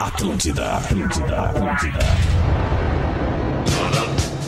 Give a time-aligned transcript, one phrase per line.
[0.00, 2.44] Atlântida, Atlântida, Atlântida.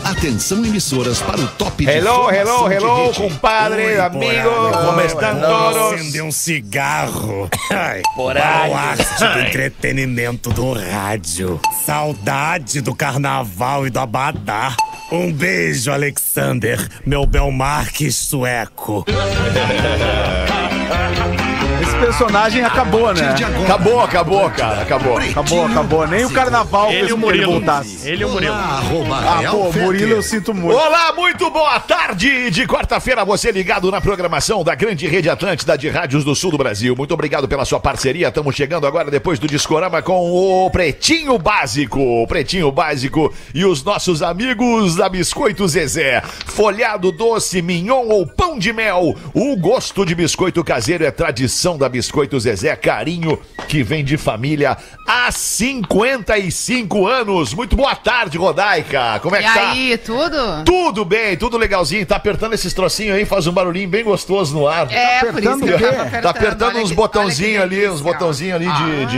[0.07, 6.01] Atenção emissoras para o top de Hello, hello, hello, compadre, amigo, como estão todos?
[6.01, 7.51] Acender um cigarro.
[7.73, 8.03] Ai.
[8.15, 11.61] Qual arte do entretenimento do rádio.
[11.85, 14.77] Saudade do carnaval e do abadá.
[15.11, 19.05] Um beijo, Alexander, meu Belmarque sueco.
[22.01, 23.35] Personagem acabou, né?
[23.65, 25.17] Acabou, acabou, cara, acabou.
[25.19, 26.07] Acabou, acabou.
[26.07, 27.53] Nem o carnaval Ele e fez o ele Murilo.
[27.53, 28.09] voltasse.
[28.09, 28.55] Ele e o Murilo.
[28.55, 29.73] Arroba Ah, pô.
[29.73, 30.79] Murilo eu sinto muito.
[30.79, 35.89] Olá, muito boa tarde de quarta-feira, você ligado na programação da grande rede Atlântida de
[35.89, 36.95] rádios do sul do Brasil.
[36.95, 38.29] Muito obrigado pela sua parceria.
[38.29, 42.01] Estamos chegando agora depois do Discorama com o Pretinho Básico.
[42.01, 46.23] O Pretinho Básico e os nossos amigos da Biscoito Zezé.
[46.47, 49.15] Folhado doce, mignon ou pão de mel.
[49.35, 52.75] O gosto de biscoito caseiro é tradição da Biscoito Zezé.
[52.77, 57.53] Carinho que vem de família há 55 anos.
[57.55, 59.19] Muito boa tarde, Rodaica.
[59.23, 59.71] Como é E que tá?
[59.71, 60.65] aí, tudo?
[60.65, 62.05] Tudo bem, tudo legalzinho.
[62.07, 64.91] Tá apertando esses trocinhos aí, faz um barulhinho bem gostoso no ar.
[64.93, 66.23] É, por isso apertando que eu apertando.
[66.23, 69.07] Tá apertando Olha uns botãozinhos ali, uns botãozinhos ali de.
[69.07, 69.17] de-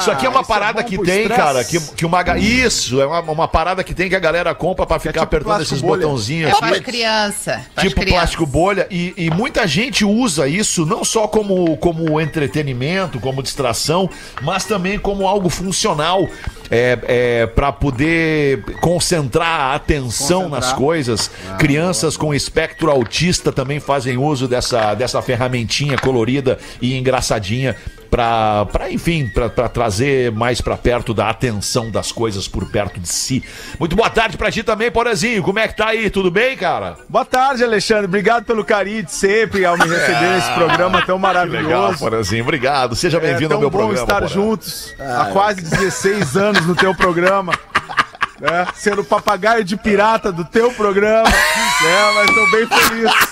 [0.00, 1.40] Isso aqui é uma é parada bom que tem, estresse.
[1.40, 1.64] cara.
[1.64, 2.22] Que, que uma.
[2.22, 5.24] ga- Isso, é uma, uma parada que tem que a galera compra pra ficar tipo
[5.24, 6.02] apertando esses bolha.
[6.02, 6.60] botãozinhos É aqui.
[6.60, 7.64] para criança.
[7.74, 8.20] pras Tipo crianças.
[8.20, 14.08] plástico bolha, e, e muita gente usa isso não só como, como entretenimento, como distração,
[14.40, 16.28] mas também como algo funcional
[16.70, 20.60] é, é, para poder concentrar a atenção Concentrar.
[20.60, 21.30] nas coisas.
[21.58, 27.76] Crianças com espectro autista também fazem uso dessa, dessa ferramentinha colorida e engraçadinha
[28.12, 33.42] para, enfim, para trazer mais para perto da atenção das coisas por perto de si.
[33.80, 35.42] Muito boa tarde pra ti também, Porazinho.
[35.42, 36.10] Como é que tá aí?
[36.10, 36.98] Tudo bem, cara?
[37.08, 38.04] Boa tarde, Alexandre.
[38.04, 41.98] Obrigado pelo carinho de sempre ao me receber nesse programa tão Que legal, maravilhoso.
[42.00, 42.42] Porazinho.
[42.42, 42.94] Obrigado.
[42.94, 44.02] Seja É bem-vindo tão ao meu bom programa.
[44.04, 44.28] estar Porã.
[44.28, 47.54] juntos há quase 16 anos no teu programa.
[48.74, 51.30] Sendo o papagaio de pirata do teu programa.
[51.30, 52.12] né?
[52.14, 53.31] Mas estou bem feliz.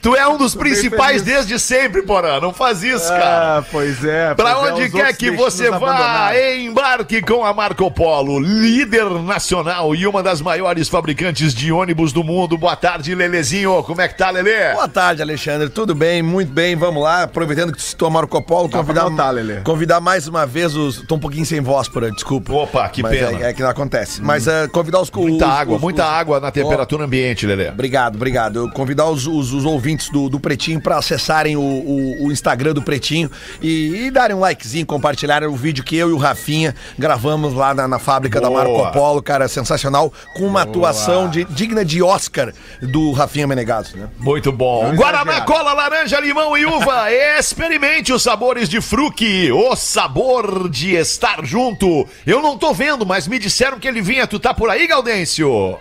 [0.00, 2.40] Tu é um dos principais desde sempre, Porã.
[2.40, 3.58] Não faz isso, cara.
[3.58, 4.34] Ah, pois é.
[4.34, 6.36] Pra pois é, onde os quer que você vá, abandonar.
[6.58, 12.24] embarque com a Marco Polo, líder nacional e uma das maiores fabricantes de ônibus do
[12.24, 12.58] mundo.
[12.58, 13.82] Boa tarde, Lelezinho.
[13.84, 14.72] Como é que tá, Lelê?
[14.72, 15.68] Boa tarde, Alexandre.
[15.68, 16.20] Tudo bem?
[16.22, 16.74] Muito bem.
[16.74, 17.22] Vamos lá.
[17.24, 19.60] Aproveitando que tu citou Marco Polo, Dá pra convidar, notar, Lelê.
[19.60, 21.02] convidar mais uma vez os.
[21.06, 22.52] Tô um pouquinho sem voz, por aí, desculpa.
[22.52, 23.44] Opa, que Mas pena.
[23.46, 24.20] É, é que não acontece.
[24.20, 25.10] Mas é, convidar os.
[25.12, 27.68] Muita os- água, os- muita os- água na temperatura ambiente, Lelê.
[27.68, 28.56] Obrigado, obrigado.
[28.56, 32.72] Eu convidar os, os- os ouvintes do, do Pretinho para acessarem o, o- o Instagram
[32.74, 33.30] do Pretinho
[33.60, 37.74] e, e darem um likezinho, compartilharem o vídeo que eu e o Rafinha gravamos lá
[37.74, 38.64] na, na fábrica da Boa.
[38.64, 44.08] Marco Polo, cara, sensacional, com uma atuação de- digna de Oscar do Rafinha Menegaso, né?
[44.18, 44.94] Muito bom.
[44.94, 47.10] Guaraná, cola, laranja, limão e uva.
[47.38, 49.50] Experimente os sabores de fruque.
[49.52, 52.06] O sabor de estar junto.
[52.26, 54.26] Eu não tô vendo, mas me disseram que ele vinha.
[54.26, 55.76] Tu tá por aí, Gaudêncio?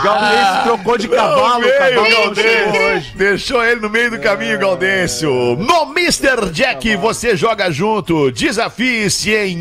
[0.03, 3.13] Gaudense trocou de cavalo, Veio, cavalo hoje.
[3.15, 5.31] Deixou ele no meio do caminho, Gaudêncio.
[5.57, 6.51] No Mr.
[6.53, 8.31] Jack você joga junto.
[8.31, 9.59] Desafie-se em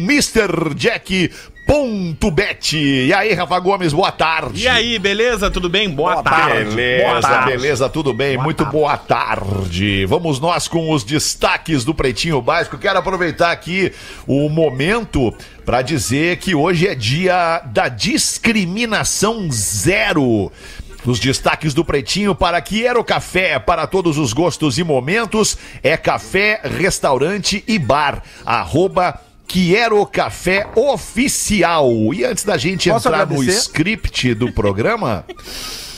[1.70, 2.78] MrJack.bet.
[2.78, 4.64] E aí, Rafa Gomes, boa tarde.
[4.64, 5.52] E aí, beleza?
[5.52, 5.88] Tudo bem?
[5.88, 6.64] Boa, tarde.
[6.64, 7.52] Boa Beleza, tarde.
[7.52, 8.38] beleza, tudo bem?
[8.38, 10.06] Muito boa tarde.
[10.08, 12.78] Vamos nós com os destaques do Pretinho Básico.
[12.78, 13.94] Quero aproveitar aqui
[14.26, 15.32] o momento
[15.64, 20.52] para dizer que hoje é dia da discriminação zero.
[21.06, 26.60] Os destaques do Pretinho para Quiero Café, para todos os gostos e momentos, é café,
[26.64, 28.22] restaurante e bar.
[28.46, 31.90] Arroba Quiero Café Oficial.
[32.14, 33.58] E antes da gente Posso entrar no agradecer?
[33.58, 35.26] script do programa...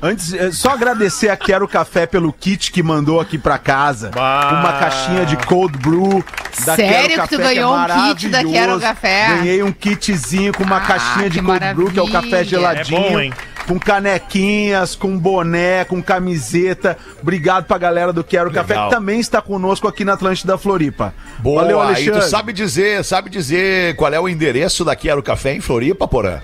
[0.00, 4.10] Antes, é, só agradecer a Quero Café pelo kit que mandou aqui pra casa.
[4.14, 4.60] Bah.
[4.60, 6.24] Uma caixinha de cold brew
[6.64, 8.44] da Sério Quero que tu Café, é ganhou um kit da.
[8.44, 9.26] Quero Café?
[9.36, 12.20] Ganhei um kitzinho com uma Ah, caixinha de que cold brew, que é o café
[12.28, 12.44] maravilha.
[12.44, 12.98] geladinho.
[13.06, 13.32] É bom, hein?
[13.66, 16.98] Com canequinhas, com boné, com camiseta.
[17.20, 18.88] Obrigado pra galera do Quero Café, Legal.
[18.88, 21.14] que também está conosco aqui na Atlântida Floripa.
[21.38, 22.20] Boa, Valeu, e Alexandre.
[22.20, 26.40] tu sabe dizer, sabe dizer qual é o endereço da Quero Café em Floripa, Porã?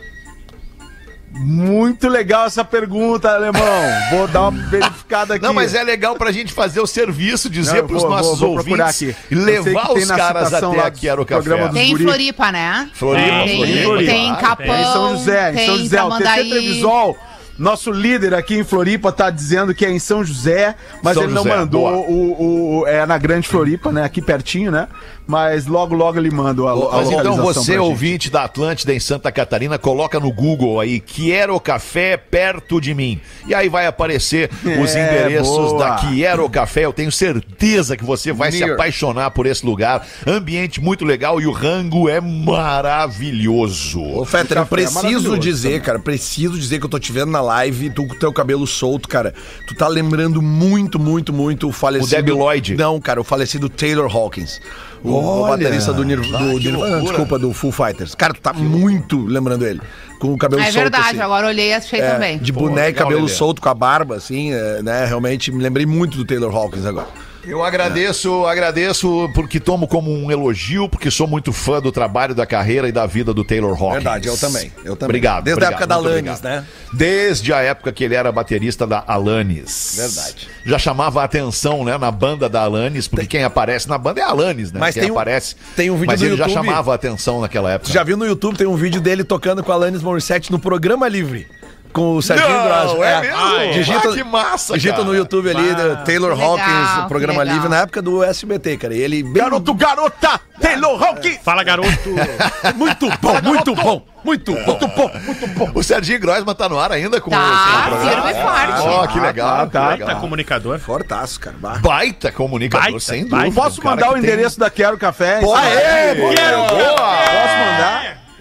[1.38, 3.62] Muito legal essa pergunta, alemão.
[4.10, 5.44] Vou dar uma verificada aqui.
[5.44, 8.48] Não, mas é legal pra gente fazer o serviço, dizer Não, pros vou- nossos vou-
[8.50, 9.16] vou ouvintes aqui.
[9.30, 11.78] e levar que tem os na caras até lá a do Quero programa Café.
[11.80, 12.04] Tem guri.
[12.04, 12.90] Floripa, né?
[12.92, 14.12] Floripa, tem, Floripa.
[14.12, 16.02] tem Ah, Capão, Em São José, em tem São José.
[16.02, 16.48] O TC.
[16.50, 17.16] Trevisol
[17.58, 21.32] Nosso líder aqui em Floripa tá dizendo que é em São José, mas São ele
[21.32, 21.96] não José, mandou boa.
[22.08, 24.04] o, o- É na Grande Floripa, né?
[24.04, 24.86] Aqui pertinho, né?
[25.26, 27.78] Mas logo, logo ele manda a, a Mas então você, pra gente.
[27.90, 33.20] ouvinte da Atlântida em Santa Catarina, coloca no Google aí, Quiero Café perto de mim.
[33.46, 34.48] E aí vai aparecer
[34.80, 35.78] os É, endereços boa.
[35.78, 36.84] da Quiero Café.
[36.86, 38.72] Eu tenho certeza que você vai se Near.
[38.74, 40.06] apaixonar por esse lugar.
[40.26, 44.00] Ambiente muito legal e o rango é maravilhoso.
[44.02, 47.12] Ô, Fetter, eu café é preciso maravilhoso dizer, cara, preciso dizer que eu tô te
[47.12, 49.32] vendo na live tu com o teu cabelo solto, cara.
[49.66, 52.12] Tu tá lembrando muito, muito, muito o falecido...
[52.12, 52.76] O Debi Lloyd.
[52.76, 54.60] Não, cara, o falecido Taylor Hawkins.
[55.02, 55.64] O, o Olha.
[55.64, 56.20] baterista do, Nir...
[56.34, 57.00] Ah, do que loucura.
[57.00, 58.14] desculpa, do Full Fighters.
[58.14, 59.80] Cara, tu tá muito lembrando ele.
[60.18, 61.20] Com o cabelo É solto, verdade, assim.
[61.20, 62.38] agora olhei e achei É, também.
[62.38, 63.32] de e legal, cabelo Lelê.
[63.32, 65.04] solto com a barba, assim, é, né?
[65.06, 67.06] Realmente me lembrei muito do Taylor Hawkins agora.
[67.44, 72.44] Eu agradeço, agradeço porque tomo como um elogio, porque sou muito fã do trabalho, da
[72.44, 73.92] carreira e da vida do Taylor Hawkins.
[73.94, 75.06] Verdade, eu também, eu também.
[75.08, 75.44] Obrigado.
[75.44, 76.42] Desde a obrigado, época da Alanis, obrigado.
[76.44, 76.64] né?
[76.92, 79.94] Desde a época que ele era baterista da Alanis.
[79.96, 80.48] Verdade.
[80.66, 84.24] Já chamava a atenção, né, na banda da Alanis, porque quem aparece na banda é
[84.24, 84.80] a Alanis, né?
[84.80, 85.56] Mas quem tem um- aparece.
[85.74, 87.92] tem um vídeo Mas ele já YouTube- chamava a atenção naquela época.
[87.92, 91.08] Já viu no YouTube, tem um vídeo dele tocando com a Alanis Morissette no programa
[91.08, 91.46] livre.
[91.92, 93.02] Com o Serginho Não, Grosso.
[93.02, 93.36] é mesmo?
[93.36, 95.04] Ah, Digita, Ah, que massa, Digita cara.
[95.08, 97.54] no YouTube ali, do Taylor legal, Hawkins, programa legal.
[97.54, 98.94] livre, na época do SBT, cara.
[98.94, 99.32] E ele bem...
[99.42, 100.40] Garoto, garota!
[100.60, 101.38] Taylor Hawkins!
[101.42, 101.88] Fala, garoto.
[102.76, 104.68] Muito bom, muito bom, muito bom.
[104.68, 105.70] Muito bom, muito bom.
[105.74, 108.10] O Serginho Grossman tá no ar ainda com Tá, o programa?
[108.10, 108.80] firme e forte.
[108.88, 109.48] Ó, que legal.
[109.48, 110.20] tá, tá, que Tá legal.
[110.20, 110.78] comunicador.
[110.80, 111.56] Fortaço, cara.
[111.58, 111.78] Bah.
[111.80, 113.44] Baita comunicador, Baita, sem baita.
[113.46, 113.62] dúvida.
[113.62, 115.40] Posso Um mandar o que tem- endereço da Quero Café?
[115.40, 115.64] Pode.
[115.66, 117.97] Aê, Quero Posso mandar?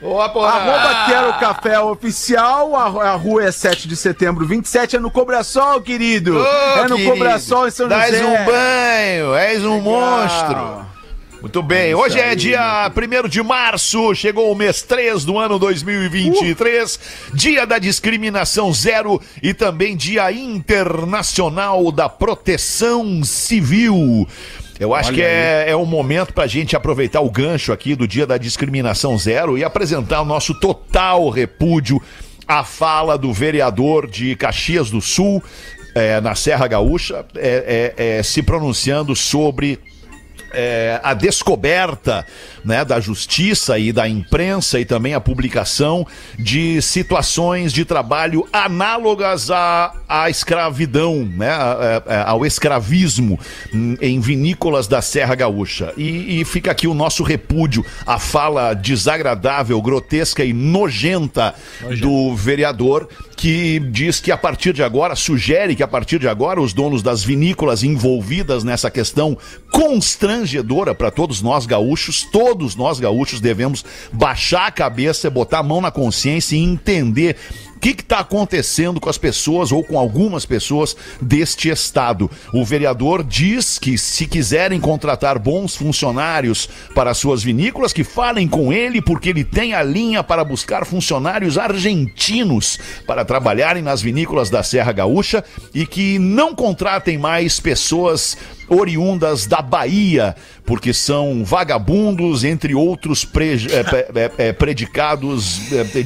[0.08, 0.52] Boa, porra.
[0.54, 5.82] Arroba Quero Café Oficial, a, a rua é 7 de setembro, 27, é no Cobrasol,
[5.82, 6.38] querido.
[6.38, 8.26] Ô, é no querido, Cobrasol em São Dás José.
[8.26, 10.86] um banho, és um monstro.
[11.42, 17.00] Muito bem, hoje é dia 1 de março, chegou o mês 3 do ano 2023,
[17.34, 24.28] dia da discriminação zero e também dia internacional da proteção civil.
[24.80, 28.28] Eu acho que é, é um momento pra gente aproveitar o gancho aqui do dia
[28.28, 32.02] da discriminação zero e apresentar o nosso total repúdio
[32.48, 35.44] à fala do vereador de Caxias do Sul,
[35.96, 39.80] é, na Serra Gaúcha, é, é, se pronunciando sobre
[40.54, 42.26] é, a descoberta
[42.64, 46.06] né, da justiça e da imprensa e também a publicação
[46.38, 53.40] de situações de trabalho análogas à, à escravidão, né, a- a- ao escravismo
[53.74, 55.94] hum, em vinícolas da Serra Gaúcha.
[55.98, 61.54] E, e fica aqui o nosso repúdio à fala desagradável, grotesca e nojenta
[62.02, 66.60] do vereador que diz que a partir de agora, sugere que a partir de agora
[66.60, 69.38] os donos das vinícolas envolvidas nessa questão
[70.38, 75.82] constrangedora para todos nós gaúchos, todos nós gaúchos devemos baixar a cabeça, botar a mão
[75.82, 77.36] na consciência e entender
[77.78, 82.30] o que está acontecendo com as pessoas ou com algumas pessoas deste estado?
[82.52, 88.74] O vereador diz que se quiserem contratar bons funcionários para suas vinícolas, que falem com
[88.74, 94.64] ele, porque ele tem a linha para buscar funcionários argentinos para trabalharem nas vinícolas da
[94.64, 98.36] Serra Gaúcha e que não contratem mais pessoas
[98.70, 100.36] oriundas da Bahia,
[100.66, 106.04] porque são vagabundos, entre outros pre- é, é, é, predicados é, é,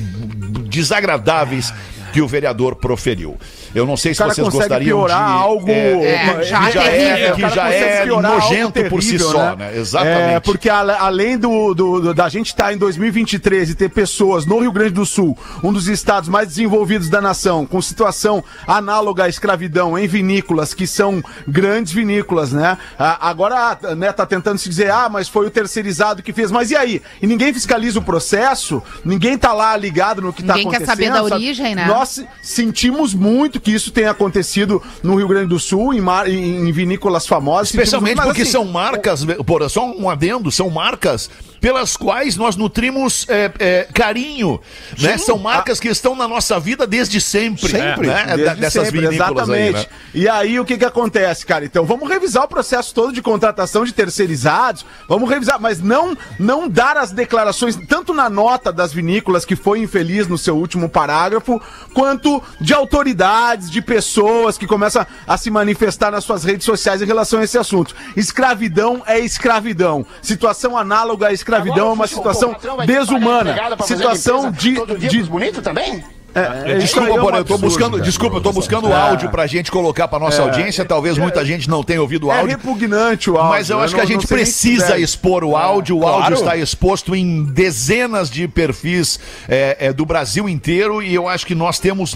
[0.71, 1.73] desagradáveis
[2.13, 3.37] que o vereador proferiu.
[3.73, 7.25] Eu não sei se vocês gostariam piorar de algo É, já que já terrível.
[7.27, 9.77] é, O que já é algo nojento por si só, né?
[9.77, 10.35] Exatamente.
[10.35, 14.45] É, porque a- além do, do- do- da gente estar em 2023 e ter pessoas
[14.45, 19.23] no Rio Grande do Sul, um dos estados mais desenvolvidos da nação, com situação análoga
[19.23, 22.77] à escravidão em vinícolas, que são grandes vinícolas, né?
[22.97, 26.51] Agora, né, tá tentando se dizer, ah, mas foi o terceirizado que fez.
[26.51, 27.01] Mas e aí?
[27.21, 28.81] E ninguém fiscaliza o processo?
[29.05, 30.95] Ninguém tá lá ligado no que tá Ninguém quer acontecendo?
[31.05, 31.33] saber da sabe?
[31.45, 31.85] origem, né?
[31.85, 36.71] Nós sentimos muito que isso tenha acontecido no Rio Grande do Sul, em, mar- em-
[36.71, 37.69] vinícolas famosas.
[37.69, 41.29] Especialmente muito, porque mas, são assim, marcas, porra, só um adendo, são marcas
[41.61, 44.59] pelas quais nós nutrimos é, é, carinho,
[44.99, 45.15] né?
[45.19, 48.35] São marcas que estão na nossa vida desde sempre, Sempre, né?
[48.35, 49.89] Desde Dessas sempre, vinícolas aí, exatamente.
[49.89, 49.95] né?
[50.15, 51.63] E aí o que que acontece, cara?
[51.63, 56.67] Então vamos revisar o processo todo de contratação de terceirizados, vamos revisar, mas não não
[56.67, 61.61] dar as declarações tanto na nota das vinícolas que foi infeliz no seu último parágrafo,
[61.93, 67.05] quanto de autoridades, de pessoas que começam a se manifestar nas suas redes sociais em
[67.05, 67.95] relação a esse assunto.
[68.17, 70.03] Escravidão é escravidão.
[70.23, 72.55] Situação análoga à escravidão é uma situação
[72.85, 73.55] desumana.
[73.85, 76.03] Situação de, de bonito também?
[76.33, 78.03] é, Desculpa, aí é um Porã, eu tô buscando, cara.
[78.03, 80.85] desculpa, eu tô buscando áudio pra gente colocar pra nossa audiência.
[80.85, 82.57] Talvez muita gente não tenha ouvido o É áudio.
[82.57, 83.49] repugnante o áudio.
[83.49, 85.97] Mas eu acho que a gente precisa expor o áudio.
[85.97, 86.33] O áudio claro.
[86.35, 91.55] está exposto em dezenas de perfis é, é, do Brasil inteiro e eu acho que
[91.55, 92.15] nós temos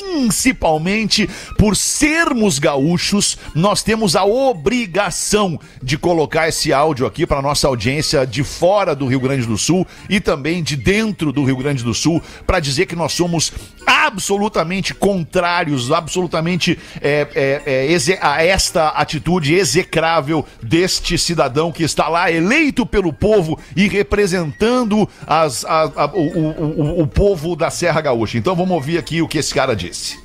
[0.00, 7.66] principalmente por sermos gaúchos, nós temos a obrigação de colocar esse áudio aqui para nossa
[7.66, 11.82] audiência de fora do Rio Grande do Sul e também de dentro do Rio Grande
[11.82, 13.52] do Sul para dizer que nós somos
[13.86, 17.26] absolutamente contrários, absolutamente é,
[17.66, 23.88] é, é, a esta atitude execrável deste cidadão que está lá eleito pelo povo e
[23.88, 28.38] representando as- a- a- o, o- o- povo da Serra Gaúcha.
[28.38, 30.18] Então vamos ouvir aqui o que esse cara disse.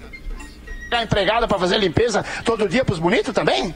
[0.91, 3.75] a empregada para fazer limpeza todo dia pros bonitos também?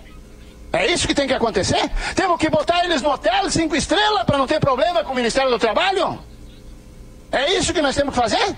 [0.71, 1.89] É isso que tem que acontecer?
[2.15, 5.49] Temos que botar eles no hotel cinco estrelas para não ter problema com o Ministério
[5.49, 6.17] do Trabalho?
[7.29, 8.55] É isso que nós temos que fazer?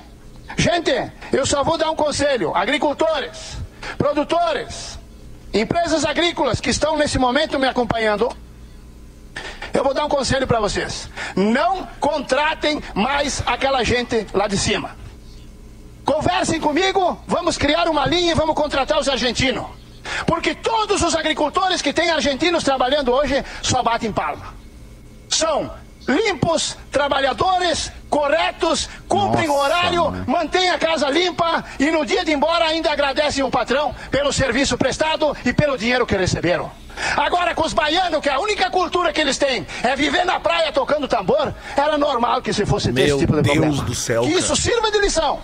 [0.58, 0.92] Gente,
[1.32, 2.56] eu só vou dar um conselho.
[2.56, 3.58] Agricultores,
[3.98, 5.00] produtores,
[5.54, 8.30] empresas agrícolas que estão nesse momento me acompanhando,
[9.74, 11.10] eu vou dar um conselho para vocês.
[11.36, 14.96] Não contratem mais aquela gente lá de cima.
[16.06, 19.66] Conversem comigo, vamos criar uma linha e vamos contratar os argentinos.
[20.28, 24.54] Porque todos os agricultores que têm argentinos trabalhando hoje só batem palma.
[25.30, 25.72] São
[26.08, 32.36] limpos, trabalhadores, corretos, cumprem o horário, mantêm a casa limpa e no dia de ir
[32.36, 36.70] embora ainda agradecem o patrão pelo serviço prestado e pelo dinheiro que receberam.
[37.18, 40.72] Agora com os baianos, que a única cultura que eles têm é viver na praia
[40.72, 43.84] tocando tambor, era normal que se fosse Meu esse tipo de Deus problema.
[43.84, 44.40] do céu, Que cara.
[44.40, 45.40] isso sirva de lição.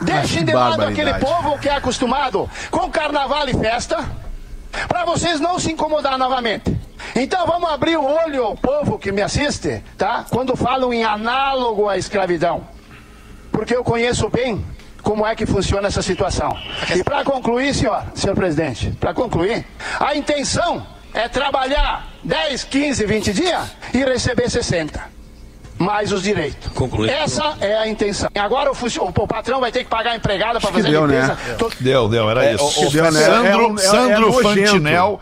[0.00, 4.08] Deixem de lado aquele povo que é acostumado com carnaval e festa,
[4.86, 6.77] para vocês não se incomodar novamente.
[7.14, 10.24] Então vamos abrir o olho ao povo que me assiste, tá?
[10.30, 12.62] Quando falam em análogo à escravidão.
[13.50, 14.64] Porque eu conheço bem
[15.02, 16.56] como é que funciona essa situação.
[16.94, 19.66] E para concluir, senhor, senhor presidente, para concluir,
[19.98, 23.62] a intenção é trabalhar 10, 15, 20 dias
[23.94, 25.18] e receber 60
[25.78, 26.70] mais os direitos.
[26.72, 27.08] Concluir.
[27.10, 28.28] Essa é a intenção.
[28.34, 31.28] Agora o, funcio- o patrão vai ter que pagar a empregada para fazer deu, limpeza.
[31.34, 31.54] né?
[31.56, 32.74] Tô- Deu, deu, era isso.
[32.80, 33.20] que deu, né?
[33.20, 34.32] Sandro, É um- é- é Sandro.
[34.42, 35.20] Fantinel.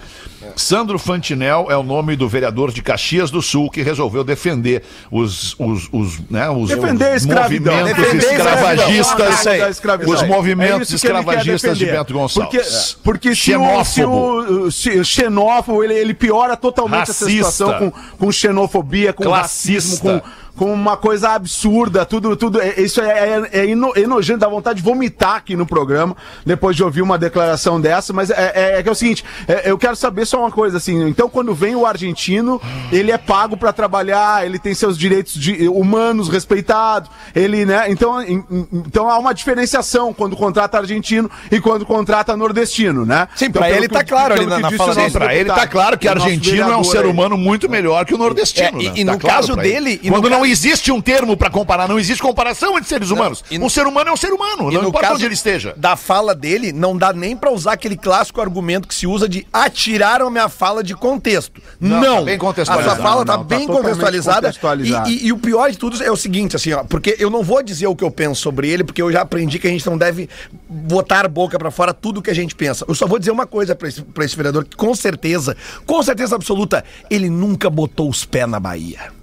[0.54, 5.54] Sandro Fantinel é o nome do vereador de Caxias do Sul que resolveu defender os,
[5.58, 10.14] os, os, né, os, Defender movimentos Defender escravagistas, escravidão.
[10.14, 11.86] os É movimentos quer escravagistas de.
[11.86, 12.96] Bento Gonçalves.
[13.02, 14.62] Porque, porque se, o, se Xenófobo.
[14.66, 17.50] o se- xenófobo, ele, ele piora totalmente essa Racista.
[17.50, 17.90] situação com,
[18.26, 19.72] com xenofobia, com Classista.
[20.08, 20.20] racismo,
[20.56, 22.60] com, com uma coisa absurda, tudo, tudo.
[22.60, 23.10] é- Isso é,
[23.52, 27.18] é, é ino- é dá vontade de vomitar aqui no programa, depois de ouvir uma
[27.18, 30.40] declaração dessa, mas é, é- é que é o seguinte, é- eu quero saber só
[30.42, 32.60] uma coisa, assim, então quando vem o argentino,
[32.92, 38.20] ele é pago pra trabalhar, ele tem seus direitos de- humanos respeitados, ele, né, então,
[38.22, 43.28] em- então há uma diferenciação quando contrata argentino e quando contrata nordestino, né?
[43.34, 45.10] Sim, então, pra ele que- tá claro ali na- na fala o dele.
[45.10, 47.10] Pra ele tá claro que argentino é um ser aí.
[47.10, 48.78] humano muito melhor que o nordestino.
[48.78, 48.92] É, e- né?
[48.96, 51.48] e Tá no claro caso dele- e no Quando não ca- existe um termo pra
[51.48, 53.42] comparar, não existe comparação entre seres humanos.
[53.50, 55.24] e no- Um ser humano é um ser humano, E não no importa caso onde
[55.24, 55.72] ele esteja.
[55.76, 59.46] Da fala dele, não dá nem pra usar aquele clássico argumento que se usa de
[59.52, 61.60] atiraram minha fala de contexto.
[61.80, 62.16] Não, Não.
[62.16, 62.92] tá bem contextualizado.
[62.92, 64.36] A sua fala tá tá bem totalmente contextualizada.
[64.48, 65.08] contextualizado.
[65.10, 67.42] E, e- e o pior de tudo é o seguinte, assim, ó, porque eu não
[67.42, 69.86] vou dizer o que eu penso sobre ele, porque eu já aprendi que a gente
[69.86, 70.28] não deve
[70.68, 72.84] botar a boca pra fora tudo que a gente pensa.
[72.88, 75.56] Eu só vou dizer uma coisa pra esse, pra esse vereador, que com certeza,
[75.86, 79.14] com certeza absoluta, ele nunca botou os pés na Bahia.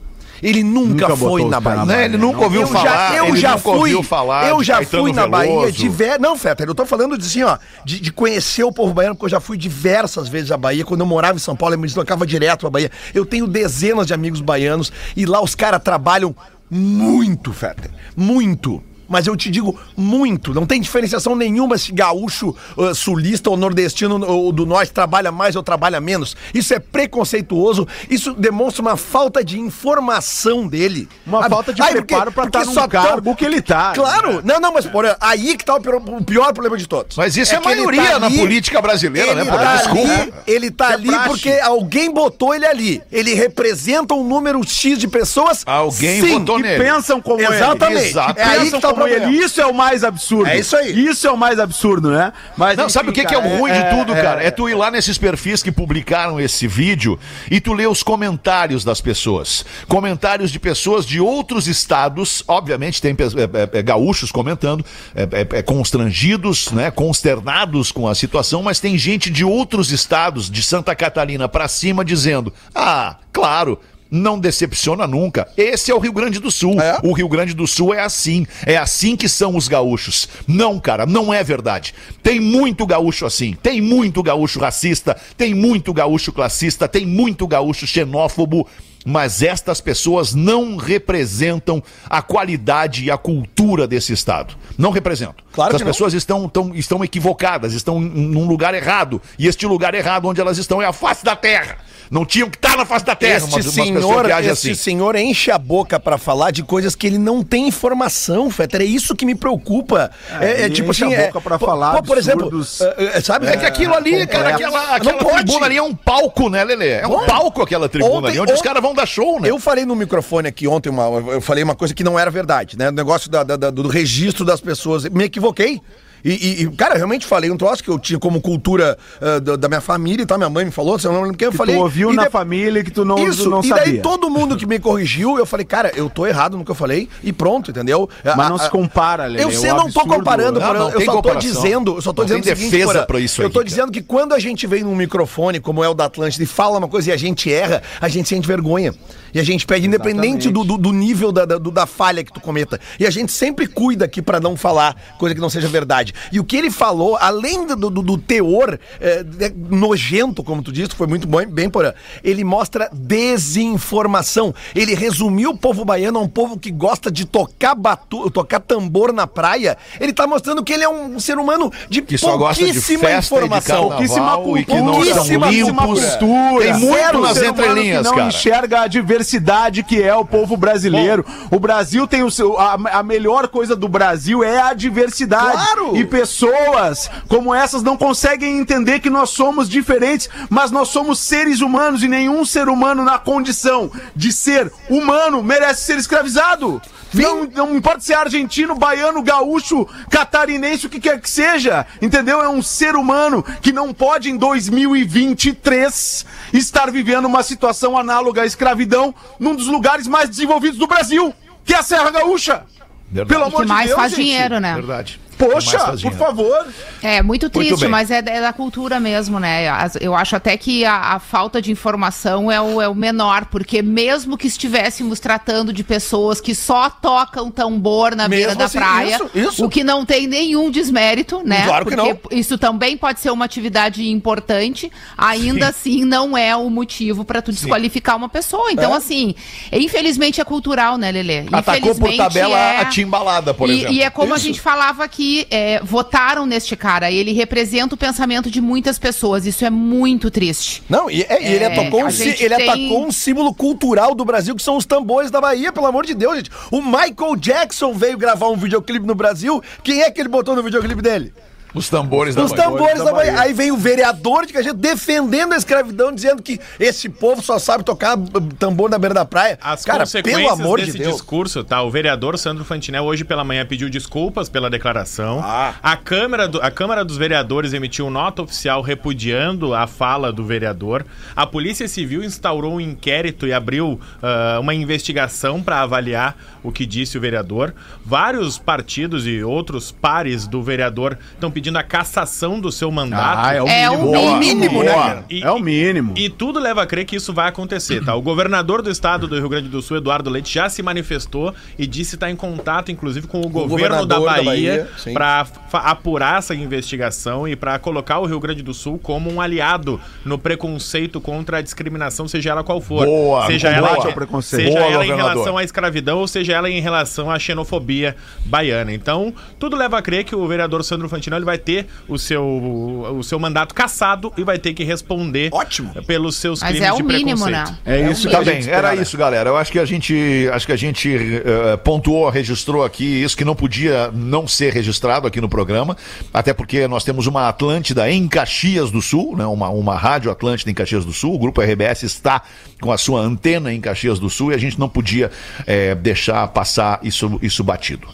[0.44, 1.86] Ele nunca, Nunca foi na Bahia.
[1.86, 3.74] Né, ele nunca ouviu eu falar, Já, eu ele já nunca fui.
[3.74, 5.72] ouviu falar eu já fui na Bahia Veloso.
[5.72, 6.20] diver...
[6.20, 9.26] Não, Fetter, eu tô falando de, assim, ó, de, de conhecer o povo baiano, porque
[9.26, 10.84] eu já fui diversas vezes à Bahia.
[10.84, 12.92] Quando eu morava em São Paulo, eu me deslocava direto à Bahia.
[13.14, 16.36] Eu tenho dezenas de amigos baianos e lá os caras trabalham
[16.70, 17.92] muito, Fetter.
[18.16, 18.84] Muito.
[19.14, 24.20] Mas eu te digo muito, não tem diferenciação nenhuma se gaúcho, uh, sulista ou nordestino
[24.26, 26.36] ou do norte trabalha mais ou trabalha menos.
[26.52, 31.08] Isso é preconceituoso, isso demonstra uma falta de informação dele.
[31.28, 33.62] Uma Ah, falta de ai, preparo pra porque estar num só tão- cargo que ele
[33.62, 33.92] tá.
[33.94, 37.16] Claro, não, não, mas porra, aí que tá o pior, o pior problema de todos.
[37.16, 40.12] Mas isso é, que ele maioria tá na ali- política brasileira, né, tá Desculpa.
[40.12, 41.28] ali, ele tá é ali praxe.
[41.30, 43.02] porque alguém botou ele ali.
[43.12, 45.62] Ele representa um número X de pessoas.
[45.68, 46.84] Alguém sim, votou que nele.
[46.84, 48.00] pensam como Exatamente.
[48.02, 48.10] ele.
[48.10, 48.40] Exato.
[48.40, 49.32] É aí que tá o problema.
[49.32, 49.44] ele.
[49.44, 50.50] Isso é o mais absurdo.
[50.50, 51.06] É isso aí.
[51.06, 52.34] Isso é o mais absurdo, né?
[52.58, 54.44] Mas, Não, enfim, sabe o que, que é cara, o ruim de tudo, cara?
[54.44, 57.20] É tu ir lá nesses perfis que publicaram esse vídeo
[57.50, 59.66] e tu ler os comentários das pessoas.
[59.88, 65.60] Comentários de pessoas de outros estados, obviamente tem é, é, é, gaúchos comentando, é, é,
[65.60, 70.96] é, constrangidos, né, consternados com a situação, mas tem gente de outros estados, de Santa
[70.96, 73.80] Catarina pra cima, dizendo: ah, claro.
[74.16, 75.48] Não decepciona nunca.
[75.58, 76.80] Esse é o Rio Grande do Sul.
[76.80, 77.00] É?
[77.02, 78.46] O Rio Grande do Sul é assim.
[78.64, 80.30] É assim que são os gaúchos.
[80.48, 81.96] Não, cara, não é verdade.
[82.22, 83.58] Tem muito gaúcho assim.
[83.64, 85.18] Tem muito gaúcho racista.
[85.36, 86.88] Tem muito gaúcho classista.
[86.88, 88.68] Tem muito gaúcho xenófobo.
[89.06, 94.56] Mas estas pessoas não representam a qualidade e a cultura desse Estado.
[94.78, 95.36] Não representam.
[95.52, 95.92] Claro As que não.
[95.92, 99.22] pessoas estão, tão- estão equivocadas, estão num lugar errado.
[99.38, 101.78] E este lugar errado onde elas estão é a face da terra.
[102.10, 103.38] Não tinham que estar na face da terra.
[103.38, 104.80] Este umas- umas senhor, agem este assim.
[104.82, 108.82] senhor enche a boca pra falar de coisas que ele não tem informação, Fetter.
[108.82, 110.12] É isso que me preocupa.
[110.40, 112.52] É, é ele tipo enche assim, a é, boca pra pô, falar pô, por exemplo,
[112.98, 113.48] é, é, sabe?
[113.48, 115.44] É que aquilo ali, cara, aquela, aquela pode.
[115.46, 116.90] tribuna ali é um palco, né, Lelê?
[116.94, 119.40] É um Bom, palco aquela tribuna ontem- ali, onde os ontem- caras vão dar show,
[119.40, 119.50] né?
[119.50, 122.78] Eu falei no microfone aqui ontem, uma, eu falei uma coisa que não era verdade,
[122.78, 122.90] né?
[122.90, 125.06] O negócio da- da- do registro das pessoas.
[125.06, 125.82] Me equivoquei.
[126.24, 129.40] E, e- e, cara, eu realmente falei um troço que eu tinha como cultura ah,
[129.40, 130.38] da, da minha família e tal.
[130.38, 131.76] Minha mãe me falou, você não lembro quem eu Que falei.
[131.76, 133.84] tu ouviu e na de- família que tu não, Isso, não e sabia.
[133.86, 136.76] daí todo mundo que me corrigiu, eu falei, cara, eu tô errado no que eu
[136.76, 138.10] falei e pronto, entendeu?
[138.24, 140.90] Mas não se compara, Lelê, Eu o sei, eu não tô absurdo- comparando, Não, não
[140.92, 143.20] eu tem só tô dizendo, eu só tô Não tem dizendo o seguinte, defesa pra
[143.20, 143.70] isso Eu aí, tô cara.
[143.70, 146.78] dizendo que quando a gente vem num microfone como é o da Atlântida e fala
[146.78, 148.94] uma coisa e a gente erra, a gente sente vergonha.
[149.34, 152.32] E a gente pede, independente do, do, do nível da, da, do- da falha que
[152.32, 152.80] tu cometa.
[153.00, 156.13] E a gente sempre cuida aqui pra não falar coisa que não seja verdade.
[156.32, 160.72] E o que ele falou, além do, do, do teor é, é, nojento, como tu
[160.72, 161.94] disse, foi muito bom, bem porã,
[162.24, 164.54] ele mostra desinformação.
[164.76, 169.14] Ele resumiu o povo baiano a um povo que gosta de tocar batu, tocar tambor
[169.14, 169.78] na praia.
[170.00, 173.00] Ele tá mostrando que ele é um ser humano de Que só gosta de pouquíssima
[173.00, 173.90] festa e de informação.
[173.90, 176.16] carnaval Pouquíssima e que não são limpos.
[176.16, 176.64] cultura.
[176.64, 178.28] Tem muito nas entrelinhas, que não cara.
[178.28, 181.26] enxerga a diversidade que é o povo brasileiro.
[181.52, 182.58] O Brasil tem o seu.
[182.60, 185.52] A, a melhor coisa do Brasil é a diversidade.
[185.54, 185.96] Claro!
[185.98, 191.62] E pessoas como essas não conseguem entender que nós somos diferentes, mas nós somos seres
[191.62, 196.82] humanos e nenhum ser humano na condição de ser humano merece ser escravizado.
[197.14, 202.42] Não, não importa se é argentino, baiano, gaúcho, catarinense, o que quer que seja, entendeu?
[202.42, 208.46] É um ser humano que não pode, em 2023, estar vivendo uma situação análoga à
[208.46, 211.34] escravidão num dos lugares mais desenvolvidos do Brasil,
[211.64, 212.64] que é a Serra Gaúcha.
[213.12, 213.30] Verdade.
[213.30, 214.26] Pelo E amor que mais de Deus, faz gente.
[214.26, 214.74] dinheiro, né?
[214.74, 215.20] Verdade.
[215.52, 216.68] Poxa, por favor.
[217.02, 217.90] É muito triste, bem.
[217.90, 219.66] mas é, da- é da cultura mesmo, né?
[220.00, 223.82] Eu acho até que a, a falta de informação é o, é o menor, porque
[223.82, 228.78] mesmo que estivéssemos tratando de pessoas que só tocam tambor na beira Mesmo da assim,
[228.78, 229.66] praia, isso, isso.
[229.66, 231.64] o que não tem nenhum desmérito, né?
[231.66, 236.70] Claro que porque isso também pode ser uma atividade importante, ainda assim não é o
[236.70, 238.72] motivo para tu desqualificar uma pessoa.
[238.72, 239.36] Então, assim,
[239.72, 241.46] infelizmente é cultural, né, Lelê?
[241.52, 243.94] Atacou por tabela é- a timbalada, por e, exemplo.
[243.94, 244.46] E é como a Isso.
[244.46, 247.12] gente falava aqui, é, votaram neste cara.
[247.12, 249.46] Ele representa o pensamento de muitas pessoas.
[249.46, 250.84] Isso é muito triste.
[250.90, 254.56] Não, e, é, ele, É, atacou um, ele tem- atacou um símbolo cultural do Brasil,
[254.56, 256.52] que são os tambores da Bahia, pelo amor de Deus, gente.
[256.72, 259.62] O Michael Jackson veio gravar um videoclipe no Brasil.
[259.84, 261.34] Quem é que ele botou no videoclipe dele?
[261.74, 262.64] Os tambores da Os Bahia.
[262.66, 263.40] tambores da Bahia.
[263.40, 267.84] Aí vem o vereador de Caxias defendendo a escravidão, dizendo que esse povo só sabe
[267.84, 268.22] tocar uh,
[268.60, 269.58] tambor na beira da praia.
[269.62, 271.14] As Cara, consequências pelo amor de desse Deus.
[271.14, 271.82] discurso, tá?
[271.82, 275.40] O vereador Sandro Fantinel hoje pela manhã pediu desculpas pela declaração.
[275.44, 275.74] Ah.
[275.82, 281.06] A, Câmara do- a Câmara dos Vereadores emitiu nota oficial repudiando a fala do vereador.
[281.36, 286.86] A Polícia Civil instaurou um inquérito e abriu ah, uma investigação para avaliar o que
[286.86, 287.74] disse o vereador.
[288.06, 293.46] Vários partidos e outros pares do vereador estão pedindo a cassação do seu mandato.
[293.46, 294.08] Ah, é o É mínimo.
[294.10, 295.26] o Boa, mínimo, né, cara?
[295.30, 296.14] E- É o mínimo.
[296.18, 298.16] E tudo leva a crer que isso vai acontecer, tá?
[298.16, 301.86] O governador do estado do Rio Grande do Sul, Eduardo Leite, já se manifestou e
[301.88, 307.48] disse estar em contato, inclusive, com o, governo da Bahia, Bahia, para apurar essa investigação
[307.48, 311.62] e para colocar o Rio Grande do Sul como um aliado no preconceito contra a
[311.62, 313.06] discriminação, seja ela qual for.
[313.06, 313.78] Boa, seja boa.
[313.90, 314.66] ela, ao preconceito.
[314.68, 318.94] seja Boa, ela em relação à escravidão ou seja ela em relação à xenofobia baiana.
[318.94, 322.44] Então, tudo leva a crer que o vereador Sandro Fantino ele vai ter o seu,
[322.44, 325.92] o seu mandato cassado e vai ter que responder Ótimo.
[326.06, 327.72] pelos seus Mas crimes é o de mínimo, preconceito.
[327.72, 327.78] né?
[327.86, 329.50] É isso que Tá a gente era isso, galera.
[329.50, 333.46] Eu acho que a gente, acho que a gente eh, pontuou, registrou aqui isso que
[333.46, 335.96] não podia não ser registrado aqui no programa,
[336.34, 339.46] até porque nós temos uma Atlântida em Caxias do Sul, né?
[339.46, 341.36] Uma, uma rádio Atlântida em Caxias do Sul.
[341.36, 342.42] O grupo RBS está
[342.84, 345.32] com a sua antena em Caxias do Sul e a gente não podia
[345.66, 348.08] eh, deixar passar isso, isso batido.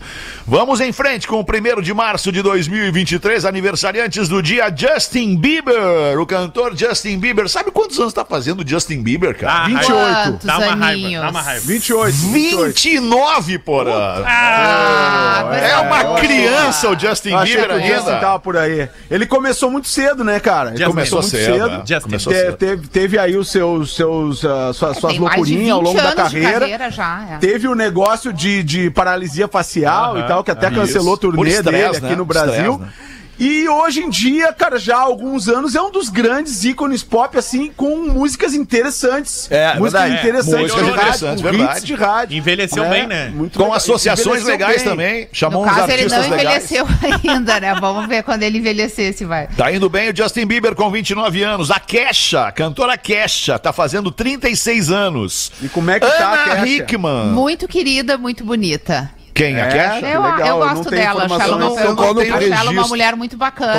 [0.45, 6.19] Vamos em frente com o primeiro de março de 2023, aniversariantes do dia Justin Bieber,
[6.19, 7.49] o cantor Justin Bieber.
[7.49, 9.63] Sabe quantos anos está fazendo Justin Bieber, cara?
[9.63, 9.87] Ah, 28.
[10.31, 11.65] Quantos Dá uma raiva, dá uma raiva.
[11.65, 12.13] 28.
[12.15, 12.65] 28.
[12.99, 14.23] 29, porra!
[14.25, 18.19] Ah, mas É uma criança o Justin Eu Bieber que o Justin ainda.
[18.19, 18.87] tava por aí.
[19.09, 20.73] Ele começou muito cedo, né, cara?
[20.75, 21.53] Ele começou muito cedo.
[21.53, 21.77] cedo, né?
[21.85, 21.99] Justin.
[22.03, 22.57] Começou Te- cedo.
[22.57, 26.59] teve, teve aí os seus, seus, ah, suas, suas loucurinhas ao 20 longo da carreira.
[26.59, 27.37] carreira já, é.
[27.37, 30.75] Teve o negócio de, de paralisia facial Aham, e tal, que até isso.
[30.79, 32.15] cancelou o turnê estresse, dele aqui né?
[32.15, 32.73] no Brasil.
[32.73, 33.09] Estresse, né?
[33.39, 37.37] E hoje em dia, cara, já há alguns anos, é um dos grandes ícones pop,
[37.37, 39.47] assim, com músicas interessantes.
[39.49, 40.15] É, músicas verdade.
[40.27, 41.77] interessantes Músicas de rádio, interessantes, com verdade.
[41.77, 42.37] hits de rádio.
[42.37, 43.29] Envelheceu É, bem, né?
[43.29, 43.77] muito Com legal.
[43.77, 44.85] associações Envelheceu legais bem.
[44.85, 45.29] também.
[45.31, 46.71] Chamou No uns caso, ele artistas não legais.
[46.71, 46.87] envelheceu
[47.31, 47.75] ainda, né?
[47.79, 49.47] Vamos ver quando ele envelhecer se vai.
[49.47, 51.71] Tá indo bem o Justin Bieber com 29 anos.
[51.71, 55.51] A Kesha, a cantora Kesha, tá fazendo 36 anos.
[55.61, 56.83] E como é que tá a Ana Kesha?
[56.83, 57.27] Hickman.
[57.27, 59.09] Muito querida, muito bonita.
[59.39, 59.59] Quem?
[59.59, 59.67] A É?
[59.71, 59.99] Kesha?
[59.99, 61.95] Que Eu, legal, eu eu não gosto tenho dela, acho ela, uma, nesse- eu eu
[61.95, 63.73] não acho tenho ela uma mulher muito bacana.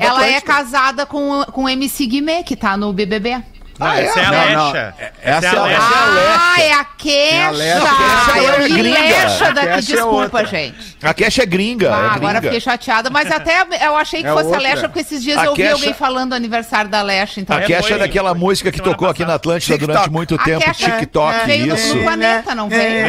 [0.00, 0.46] Ela é Atlântico.
[0.46, 3.42] casada com, com o MC Guimê, que tá no BBB.
[3.82, 4.72] Ah, essa é a Não, não.
[4.72, 4.94] Lecha.
[5.22, 5.80] Essa é a Lecha.
[5.82, 7.50] Ah, é a Queixa!
[7.50, 7.80] Lecha.
[7.80, 8.82] Kesha é Eu gringa.
[9.00, 10.96] Lecha A daqui, é desculpa, gente.
[11.02, 11.94] A Kesha é gringa.
[11.94, 14.58] Ah, é agora fiquei chateada, mas até eu achei que É fosse outra.
[14.60, 17.40] a Lecha, porque esses dias A eu ouvi Kesha- alguém falando do aniversário da Lecha,
[17.40, 17.56] então.
[17.56, 19.32] A É, Kesha é foi- daquela foi música que tocou aqui na.
[19.42, 20.72] Atlântida durante muito A tempo.
[20.72, 21.96] TikTok, veio no- isso.
[21.96, 23.06] no planeta, não veio?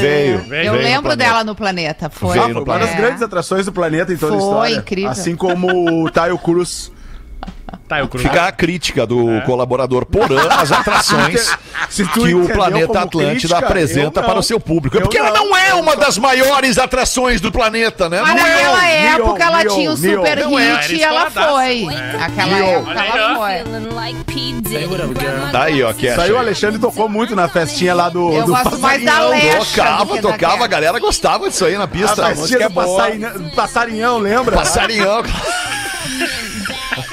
[0.00, 0.54] Veio.
[0.64, 2.10] Eu lembro dela no planeta.
[2.10, 2.36] Foi.
[2.38, 2.94] Ah, foi uma das É.
[2.96, 4.74] grandes atrações do planeta em toda a Foi, história.
[4.76, 5.10] incrível.
[5.10, 6.90] Assim como o Taio Cruz.
[7.94, 8.28] Tá, eu cruzo.
[8.28, 11.56] Fica a crítica do colaborador Porã às atrações
[11.88, 14.28] Se tu que o Planeta Atlântida crítica, apresenta não.
[14.28, 14.96] para o seu público.
[14.96, 15.50] É Eu porque ela não.
[15.50, 18.20] não é uma das maiores atrações do planeta, né?
[18.20, 18.50] Mas Não é.
[18.50, 21.84] naquela Neon, época ela Neon, tinha o super Não é, hit e ela foi.
[21.84, 22.78] Naquela Neon.
[22.80, 23.64] época ela foi.
[25.52, 26.16] Tá aí, ó, Kesha.
[26.16, 28.32] Saiu o Alexandre tocou muito na festinha lá do.
[28.32, 31.84] Eu do gosto mais da do Tocava, que tocava, a galera gostava disso aí na
[31.84, 32.26] A pista.
[32.34, 34.56] festinha do passarinhão, passarinhão, lembra?
[34.56, 35.22] Passarinhão.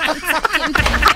[0.01, 1.01] fucking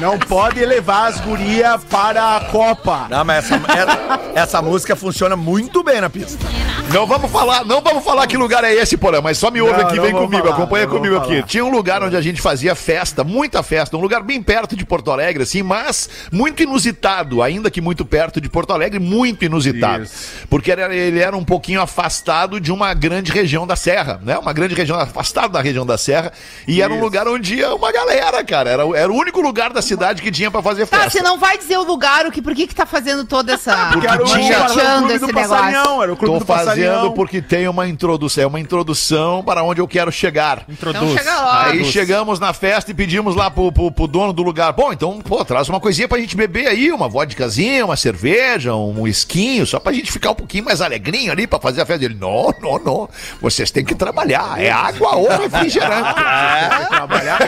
[0.00, 3.06] Não pode levar as gurias para a Copa.
[3.10, 6.44] Não, mas essa, essa, essa música funciona muito bem na pista.
[6.92, 9.72] Não vamos falar, não vamos falar que lugar é esse, Porã, mas só me ouve
[9.80, 11.42] Não, aqui, não vem comigo, falar, acompanha comigo aqui.
[11.44, 14.84] Tinha um lugar onde a gente fazia festa, muita festa, um lugar bem perto de
[14.84, 20.04] Porto Alegre, assim, mas muito inusitado, ainda que muito perto de Porto Alegre, muito inusitado.
[20.04, 20.46] Isso.
[20.50, 24.38] Porque era- ele era um pouquinho afastado de uma grande região da Serra, né?
[24.38, 26.32] Uma grande região, afastado da região da Serra,
[26.68, 27.04] e era um Isso.
[27.04, 28.70] lugar onde ia uma galera, cara.
[28.70, 31.10] Era, era o único lugar da cidade que tinha pra fazer Tá, festa.
[31.18, 33.74] você não vai dizer o lugar, o que, por que que tá fazendo toda essa...
[33.92, 35.48] Porque era o, tinha- era o clube esse do negócio?
[35.50, 36.94] passarinhão, era o clube Tô do passarinhão.
[36.94, 40.62] fazendo porque tem uma introdução, é uma introdução para onde eu quero chegar.
[40.68, 41.18] Então Introduz.
[41.18, 41.56] chega logo.
[41.70, 44.72] Aí chegamos na festa e pedimos lá pro, pro, pro dono do lugar.
[44.72, 49.06] Bom, então, pô, traz uma coisinha pra gente beber aí, uma vodkazinha, uma cerveja, um
[49.06, 52.04] esquinho, só pra gente ficar um pouquinho mais alegrinho ali pra fazer a festa.
[52.04, 53.08] Ele, não, não, não,
[53.40, 56.14] vocês têm que trabalhar, é água ou refrigerante.
[56.88, 57.40] trabalhar.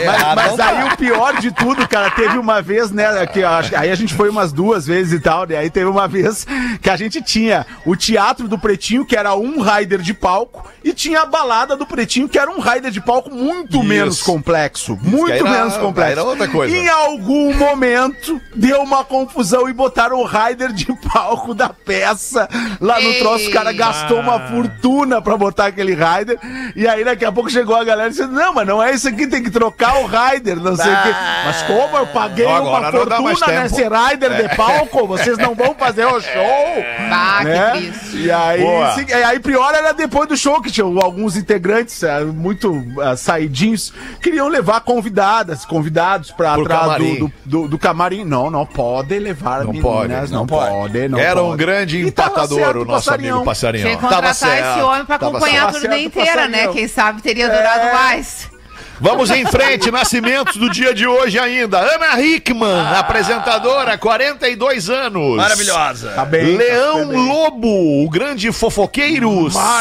[0.00, 3.90] Errado Mas, mas aí o pior de tudo, cara, teve uma vez, né, que aí
[3.90, 6.46] a gente foi umas duas vezes e tal, né, aí teve uma vez
[6.82, 10.92] que a gente tinha o teatro do Pretinho, que era um rider de palco, e
[10.92, 13.84] tinha a balada do Pretinho, que era um rider de palco muito Isso.
[13.84, 16.12] menos complexo, muito aí era- menos complexo.
[16.12, 16.74] era outra coisa.
[16.76, 22.48] Em algum momento, deu uma confusão e botaram o rider de palco da peça
[22.80, 23.18] lá no Ei.
[23.18, 26.38] troço, o cara gastou uma fortuna pra botar aquele rider,
[26.76, 29.08] e aí daqui a pouco chegou a galera e disse, não, mas não é isso
[29.08, 31.10] aqui, tem que trocar o rider, não sei o quê.
[31.46, 36.04] Mas como eu paguei Não, uma fortuna nesse rider de palco, vocês não vão fazer
[36.06, 36.84] o show?
[37.16, 37.70] Ah, que né?
[37.72, 38.16] triste.
[38.24, 38.60] E aí,
[38.94, 43.16] se- e aí pior era depois do show, que tinham alguns integrantes eh, muito ah,
[43.16, 47.14] saidinhos, queriam levar convidadas, convidados pra Pro trás camarim.
[47.18, 48.24] do, do, do- do camarim.
[48.24, 50.70] Não, não pode levar Não meninas, pode, não, não pode.
[50.70, 51.08] pode.
[51.08, 51.58] não Era um pode.
[51.58, 53.36] grande E tava empatador, certo o nosso passarinhão.
[53.36, 53.84] amigo Passarinho.
[53.84, 55.80] Tinha que contratar esse homem pra tava acompanhar a certo.
[55.82, 56.48] turnê Certo, inteira, né?
[56.58, 56.72] passarinho.
[56.74, 57.92] Quem sabe teria durado É.
[57.92, 58.50] mais.
[59.00, 61.78] Vamos em frente, nascimentos do dia de hoje ainda.
[61.78, 65.36] Ana Hickman, apresentadora, 42 anos.
[65.36, 66.10] Maravilhosa.
[66.10, 67.28] Tá bem, Leão tá bem.
[67.28, 69.80] Lobo, o grande fofoqueiro, Maravilhoso.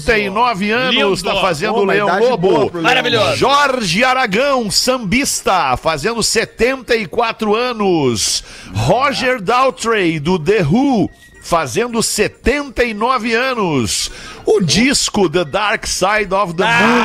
[0.00, 1.22] 69 anos, Lindo.
[1.34, 2.70] tá fazendo uma Leão Lobo.
[2.80, 3.36] Maravilhoso.
[3.36, 8.42] Jorge Aragão, sambista, fazendo 74 anos.
[8.74, 11.10] Roger Daltrey, do The Who,
[11.42, 14.10] fazendo 79 anos.
[14.46, 17.02] O disco The Dark Side of the Moon.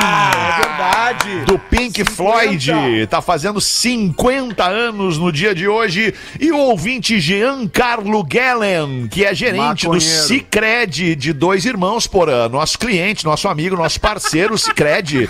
[0.62, 1.44] É verdade.
[1.46, 2.12] Do Pink 50.
[2.12, 6.14] Floyd, tá fazendo 50 anos no dia de hoje.
[6.38, 10.00] E o ouvinte Giancarlo Gellen, que é gerente do Maconheiro.
[10.00, 12.58] Cicred de dois irmãos por ano.
[12.58, 15.28] Nosso cliente, nosso amigo, nosso parceiro Cicred.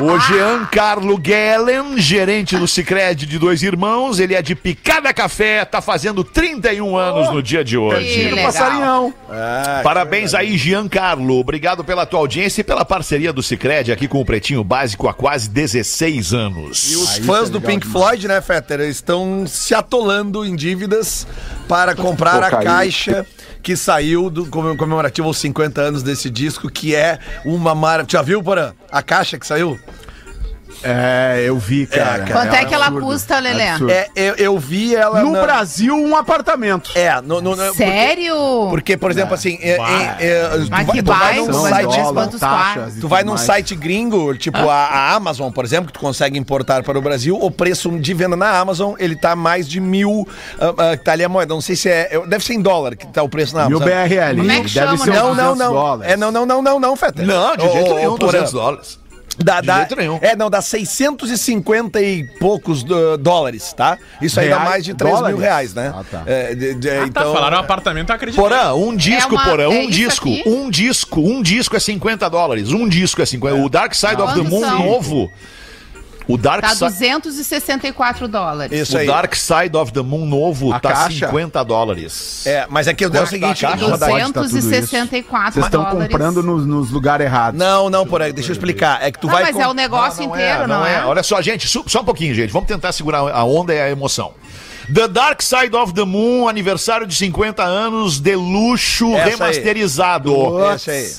[0.00, 5.80] O Giancarlo Gellen, gerente do Cicred de dois irmãos, ele é de Picada Café, tá
[5.80, 8.30] fazendo 31 anos no dia de hoje.
[8.32, 9.14] Que passarinhão.
[9.82, 11.38] Parabéns aí, Giancarlo.
[11.38, 15.14] Obrigado pela tua audiência e pela parceria do Cicred aqui com o Pretinho Básico há
[15.14, 16.92] quase 16 anos.
[16.92, 18.06] E os Aí fãs é do Pink demais.
[18.06, 21.26] Floyd, né, Fetter, estão se atolando em dívidas
[21.68, 22.70] para comprar a Cocaína.
[22.70, 23.26] caixa
[23.66, 28.06] que saiu do comem- comemorativo aos 50 anos desse disco, que é uma maravilha.
[28.12, 28.72] Já viu, Porã?
[28.92, 29.76] A caixa que saiu?
[30.86, 32.24] É, eu vi, cara.
[32.30, 33.90] Quanto é que ela absurdo, custa, absurdo.
[33.90, 35.22] É, eu, eu vi ela.
[35.22, 36.90] No na- Brasil, um apartamento.
[36.94, 38.34] É, no, no, no- porque- Sério?
[38.70, 39.76] Porque, por exemplo, assim, é, é,
[40.20, 41.86] é, tu, Mas vai, que tu vai num site.
[41.96, 43.40] dólar, quantos taxas Tu vai num mais.
[43.42, 47.36] site gringo, tipo a, a Amazon, por exemplo, que tu consegue importar para o Brasil,
[47.40, 50.26] o preço de venda na Amazon, ele tá mais de mil,
[50.60, 52.96] ah, ah, que tá ali a moeda, não sei se é, deve ser em dólar
[52.96, 53.94] que tá o preço na Mil Amazon.
[54.08, 54.36] BRL.
[54.38, 55.16] Como é que Deve chama, ser né?
[55.18, 55.72] Não, não, 200 não.
[55.72, 56.12] dólares.
[56.12, 57.22] É, não, não, não, não, não, Feta.
[57.22, 58.32] Não, de jeito nenhum, ô, Porã.
[58.32, 58.98] 200 dólares.
[59.38, 60.18] Dá, De dá- jeito nenhum.
[60.22, 63.98] É, não, dá 650 e poucos do- dólares, tá?
[64.20, 65.40] Isso aí dá mais de 3 mil Dólares?
[65.40, 65.92] reais, né?
[65.94, 66.22] Ah, tá.
[66.26, 68.40] É, de- de- Ah, tá, então, falaram apartamento, acredito.
[68.40, 70.42] Porã, um disco, uma- Porã, é um isso disco, aqui?
[70.48, 72.70] um disco, um disco é 50 dólares.
[72.72, 73.56] Um disco é 50.
[73.62, 74.78] O Dark Side of the Moon são?
[74.78, 75.30] novo.
[76.28, 77.20] O Dark Tá Side.
[77.20, 78.80] 264 dólares.
[78.80, 79.06] Isso O aí.
[79.06, 81.26] Dark Side of the Moon novo A tá caixa?
[81.28, 82.44] 50 dólares.
[82.46, 83.86] É, mas é que é o Quanto seguinte, tá a caixa?
[83.86, 84.68] Rodaica, Pode tá tudo isso.
[84.68, 87.58] 264 Vocês estão comprando nos, nos lugares errados.
[87.58, 89.02] Não, não, por aí, deixa eu explicar.
[89.02, 89.44] É que tu Não, vai.
[89.44, 91.04] mas com- é o negócio inteiro, não, é?
[91.06, 92.52] Olha só, gente, só um pouquinho, gente.
[92.52, 94.32] Vamos tentar segurar a onda e a emoção.
[94.92, 99.30] The Dark Side of the Moon, aniversário de 50 anos, de luxo Essa aí.
[99.30, 100.70] remasterizado.
[100.74, 101.12] Esse aí.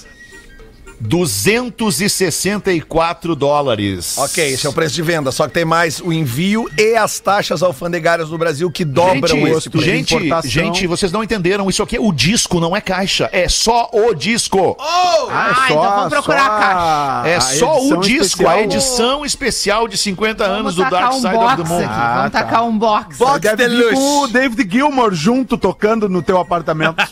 [0.99, 4.17] 264 dólares.
[4.17, 5.31] Ok, esse é o preço de venda.
[5.31, 9.51] Só que tem mais o envio e as taxas alfandegárias do Brasil que dobram Gente,
[9.57, 9.85] esse preço.
[9.85, 10.49] gente, importação.
[10.51, 11.69] gente, vocês não entenderam.
[11.69, 13.29] Isso aqui é o disco, não é caixa.
[13.31, 14.75] É só o disco.
[14.79, 17.29] Ah, então vamos procurar a caixa.
[17.29, 18.51] é a só o disco, especial.
[18.51, 21.79] a edição especial de 50 anos do Dark um Side box of the Moon.
[21.83, 21.93] aqui.
[21.93, 22.43] Ah, Vamos tá.
[22.43, 23.17] tacar um box.
[23.17, 23.95] Box Deve vir Deluxe.
[23.95, 26.95] com o David Gilmour junto tocando no teu apartamento.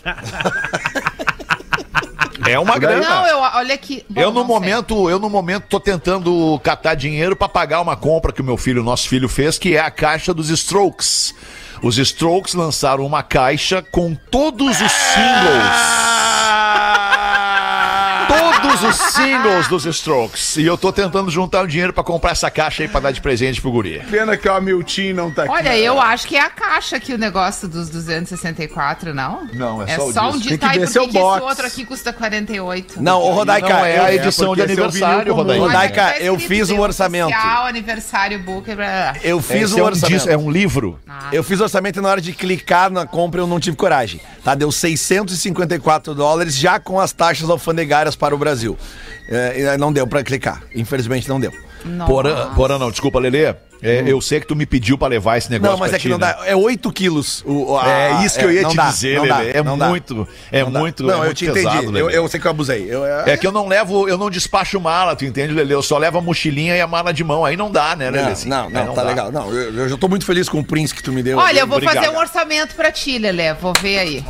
[2.47, 3.07] É uma grana.
[3.09, 4.05] Não, eu, olha aqui.
[4.09, 4.47] Bom, Eu no sei.
[4.47, 8.57] momento, eu no momento tô tentando catar dinheiro pra pagar uma compra que o meu
[8.57, 11.33] filho, nosso filho fez, que é a caixa dos Strokes.
[11.81, 15.75] Os Strokes lançaram uma caixa com todos os singles.
[18.75, 20.57] Todos os singles dos Strokes.
[20.57, 23.21] E eu tô tentando juntar o dinheiro pra comprar essa caixa aí pra dar de
[23.21, 24.01] presente pro guri.
[24.11, 25.51] Pena que o Hamilton não tá aqui.
[25.53, 29.47] Olha, eu acho que é a caixa aqui o negócio dos 264, não?
[29.53, 30.49] Não, é é só o só um disco.
[30.49, 30.49] disco.
[30.49, 31.43] Tem que Tá, e ver por que, que esse box.
[31.45, 33.01] outro aqui custa 48?
[33.01, 35.33] Não, ô Rodaica, Não é a eu, edição de é o vinil aniversário.
[35.33, 35.61] Rodaica.
[35.65, 37.29] Rodaica, tá eu fiz o Deus orçamento.
[37.29, 39.13] Oficial, aniversário, book, blá.
[39.23, 40.13] eu fiz Esse o é um, orçamento.
[40.13, 40.99] disco- é um livro.
[41.31, 44.19] Eu fiz o orçamento e na hora de clicar na compra eu não tive coragem.
[44.43, 44.53] Tá?
[44.53, 48.64] Deu 654 dólares já com as taxas alfandegárias para o Brasil.
[49.29, 50.63] É, e não deu pra clicar.
[50.73, 51.51] Infelizmente não deu.
[52.07, 53.53] Porã, porã não, desculpa, Lelê.
[53.85, 55.99] É, Eu sei que tu me pediu pra levar esse negócio Não, mas pra é
[55.99, 56.33] que ti, não né?
[56.39, 56.45] dá.
[56.47, 57.43] É 8 quilos.
[57.45, 59.51] O, a- É isso que eu ia não te dá, dizer, não dá, Lelê.
[59.51, 59.87] É não dá.
[59.87, 61.99] muito, é Não muito, Não, é eu muito te pesado, entendi.
[61.99, 62.17] Eu, Lelê.
[62.17, 62.85] eu sei que eu abusei.
[62.89, 65.73] Eu, é, É que eu não levo, eu não despacho mala, tu entende, Lelê?
[65.73, 67.45] Eu só levo a mochilhinha e a mala de mão.
[67.45, 68.23] Aí não dá, né, Lelê?
[68.25, 69.09] Não, Assim, não, aí não, tá dá.
[69.09, 69.31] legal.
[69.31, 71.37] Não, eu, eu já tô muito feliz com o Prince que tu me deu.
[71.37, 72.03] Olha, eu vou Obrigado.
[72.03, 73.53] fazer um orçamento pra ti, Lelé.
[73.53, 74.23] Vou ver aí.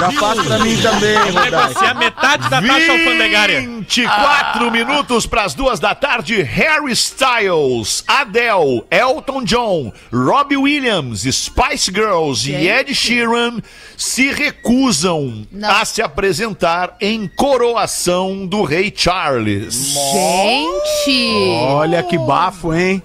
[0.00, 3.60] Já faz pra mim também, Vou negociar metade da taxa alfandegária.
[3.60, 6.15] 24 minutos para as duas da tarde.
[6.42, 12.66] Harry Styles, Adele, Elton John, Robbie Williams, Spice Girls e Gente.
[12.68, 13.60] Ed Sheeran
[13.96, 15.70] se recusam Não.
[15.70, 19.94] a se apresentar em coroação do Rei Charles.
[19.94, 21.48] Gente!
[21.68, 23.02] Olha que bafo, hein?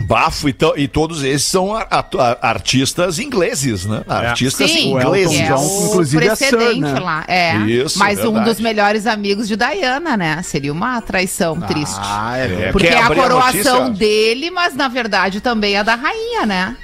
[0.00, 4.02] Bafo e, to- e todos esses são a- a- a- artistas ingleses, né?
[4.08, 5.38] Artistas Sim, ingleses.
[5.40, 5.46] é
[5.86, 7.00] inclusive, é precedente né?
[7.00, 7.24] lá.
[7.26, 7.56] É.
[7.66, 8.44] Isso, Mas um verdade.
[8.44, 10.40] dos melhores amigos de Diana, né?
[10.42, 11.98] Seria uma traição triste.
[12.00, 12.72] Ah, é, É, verdade.
[12.72, 13.90] Porque é a a coroação notícia?
[14.06, 16.76] dele, mas na verdade também é da rainha, né?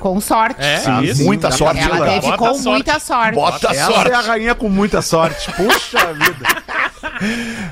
[0.00, 0.60] Com sorte.
[0.60, 1.22] É, Ah, isso.
[1.22, 1.80] muita sorte.
[1.80, 2.14] Ela Lelê.
[2.14, 2.68] teve Bota com sorte.
[2.68, 3.34] muita sorte.
[3.36, 4.10] Bota Ela sorte.
[4.10, 5.48] é a rainha com muita sorte.
[5.52, 6.62] Puxa vida.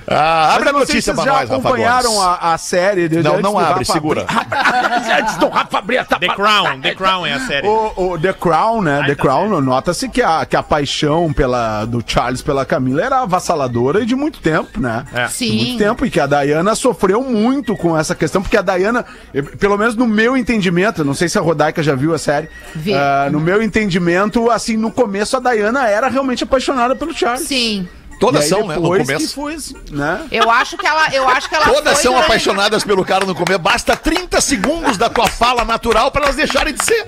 [0.07, 3.09] Ah, abre a notícia pra nós, Rafa acompanharam a, a série.
[3.09, 4.27] de- Não, não abre, Rafa segura.
[5.21, 7.67] Antes do Rafa abrir a The Crown, The Crown é a série.
[7.67, 9.03] O, o The Crown, né?
[9.07, 13.21] The tá Crown, nota-se que a, que a paixão pela, do Charles pela Camila era
[13.23, 15.05] avassaladora e de muito tempo, né?
[15.13, 15.27] É.
[15.27, 15.57] De Sim.
[15.57, 16.05] muito tempo.
[16.07, 19.95] E que a Diana sofreu muito com essa questão, porque a Diana, eh, pelo menos
[19.97, 22.95] no meu entendimento, não sei se a Rodaica já viu a série, Vi.
[22.95, 27.47] ah, no meu entendimento, assim, no começo a Diana era realmente apaixonada pelo Charles.
[27.47, 27.89] Sim.
[28.21, 28.77] Todas são, né?
[28.77, 29.35] No começo.
[29.35, 29.57] foi,
[29.91, 30.27] né?
[30.31, 33.25] Eu acho que ela, eu acho que ela Todas foi são durante- apaixonadas pelo cara
[33.25, 33.59] no começo.
[33.59, 37.07] Basta 30 segundos da tua fala natural pra elas deixarem de ser.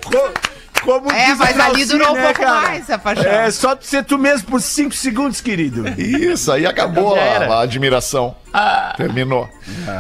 [0.83, 2.61] Como É, diz mas ali durou um né, pouco cara?
[2.63, 3.25] mais a paixão.
[3.31, 5.85] É só ser tu mesmo por 5 segundos, querido.
[6.01, 8.35] Isso, aí acabou a, a admiração.
[8.97, 9.49] Terminou.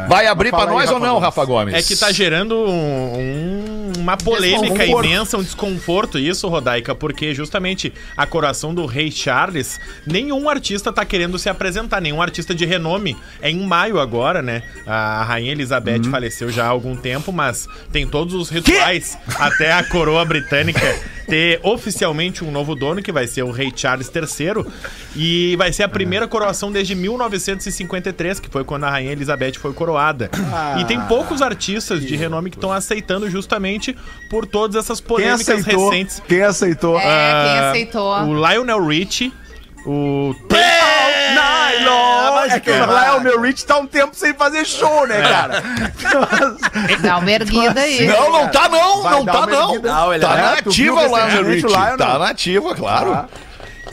[0.09, 1.25] Vai abrir pra fala aí, nós ou Rafa não, Gomes.
[1.25, 1.75] Rafa Gomes?
[1.75, 3.72] É que tá gerando um, um
[4.03, 5.07] uma polêmica Desconforto.
[5.07, 11.05] imensa, um desconforto isso, Rodaica, porque justamente a coroação do rei Charles, nenhum artista tá
[11.05, 13.17] querendo se apresentar, nenhum artista de renome.
[13.41, 14.63] É em maio agora, né?
[14.87, 19.85] A rainha Elizabeth faleceu já há algum tempo, mas tem todos os rituais até a
[19.85, 20.81] coroa britânica
[21.27, 24.67] ter oficialmente um novo dono, que vai ser o rei Charles III,
[25.15, 29.73] e vai ser a primeira coroação desde 1953, que foi quando a rainha Elizabeth foi
[29.73, 30.31] coroada.
[30.81, 33.92] E tem poucos artistas de renome que estão aceitando justamente
[34.31, 35.91] por todas essas Quem polêmicas aceitou?
[35.91, 36.23] recentes.
[36.27, 36.99] Quem aceitou?
[36.99, 38.15] É, quem Ah, aceitou.
[38.25, 39.33] O Lionel Richie,
[39.87, 40.35] o
[41.35, 42.35] Nylon!
[42.35, 45.63] mas É que o que- Lionel Rich tá um tempo sem fazer show, né, cara?
[47.03, 48.07] Dá uma erguida aí.
[48.07, 49.79] Não, não tá não, Vai não tá não.
[49.81, 51.67] Não, ele Tá é- na É, ativa o Rich.
[51.67, 51.97] Lionel?
[51.97, 53.13] Tá na ativa, claro.
[53.13, 53.29] Ah.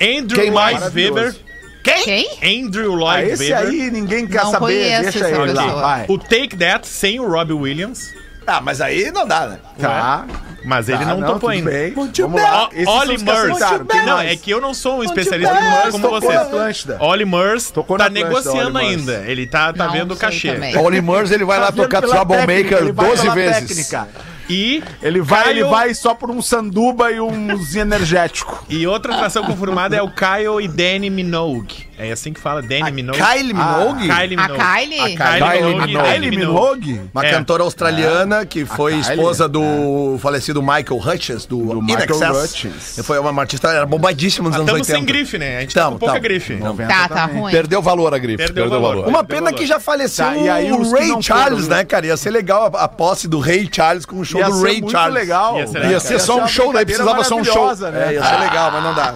[0.01, 0.79] Andrew Quem mais?
[0.79, 1.35] Lloyd Webber.
[1.83, 2.65] Quem?
[2.65, 3.69] Andrew Ah, Lloyd esse Webber.
[3.69, 5.01] aí ninguém quer Não saber.
[5.01, 6.05] Deixa ele lá.
[6.07, 8.13] O Take That sem o Robbie Williams.
[8.51, 9.59] Ah, mas aí não dá, né?
[9.79, 10.25] Tá.
[10.65, 11.71] Mas ele Tá, não, topou tudo ainda.
[11.71, 11.91] bem.
[11.93, 12.51] Muito Vamos bem.
[12.51, 12.67] lá.
[12.67, 13.77] O- Esses são Ollie os que aceitaram.
[13.79, 13.87] Murs.
[13.91, 14.31] Quem Não, mais?
[14.31, 16.39] é que eu não sou um especialista como, Murs como tocou vocês.
[16.41, 16.97] Atlântida.
[16.99, 18.83] Ollie Murs Tocou na tá Atlântida, negociando Murs.
[18.85, 19.13] ainda.
[19.25, 20.53] Ele tá, tá Não vendo o sei cachê.
[20.53, 20.75] também.
[20.75, 23.35] O Oli Murs, ele vai lá Tá tocar pela técnica, Troublemaker ele vai 12 pela
[23.35, 23.67] vezes.
[23.67, 24.07] técnica.
[24.49, 28.63] E Ele vai, ele Kyle- vai só por um sanduba e um energético.
[28.69, 31.87] E outra atração confirmada é o Kyle e Danny Minogue.
[31.97, 33.19] É assim que fala, Danny Minogue.
[33.19, 34.07] Kylie Minogue?
[34.07, 34.63] Kylie A Minogue.
[34.63, 34.99] Kylie?
[34.99, 35.87] A Kylie Kylie Minogue.
[35.87, 36.09] Minogue.
[36.13, 37.01] Kylie Minogue?
[37.13, 37.31] Uma É.
[37.31, 42.43] cantora australiana que foi Kylie, esposa do falecido Michael Hutchins, do, Do Michael.
[42.43, 42.99] Hutchins.
[43.03, 44.97] Foi uma artista, era bombadíssima nos anos Estamos 80.
[44.97, 45.57] sem grife, né?
[45.57, 46.23] A gente tá Tamo, com pouca tamo.
[46.23, 46.57] grife.
[46.87, 47.51] Tá, tá ruim.
[47.51, 48.37] Perdeu valor a grife.
[48.37, 48.95] Perdeu Perdeu, valor.
[49.01, 49.09] valor.
[49.09, 49.57] Uma pena valor.
[49.57, 52.07] que já faleceu Tá, e aí o Ray Charles, foram, né, cara?
[52.07, 54.63] Ia ser legal a, a posse do Ray Charles com o show Ia do ser
[54.65, 55.13] Ray muito Charles.
[55.13, 55.57] legal.
[55.57, 57.91] Ia ser Ia ser só um show, daí brincadeira precisava só um show.
[57.91, 58.07] Né?
[58.09, 59.13] É, ia ser legal, mas não dá.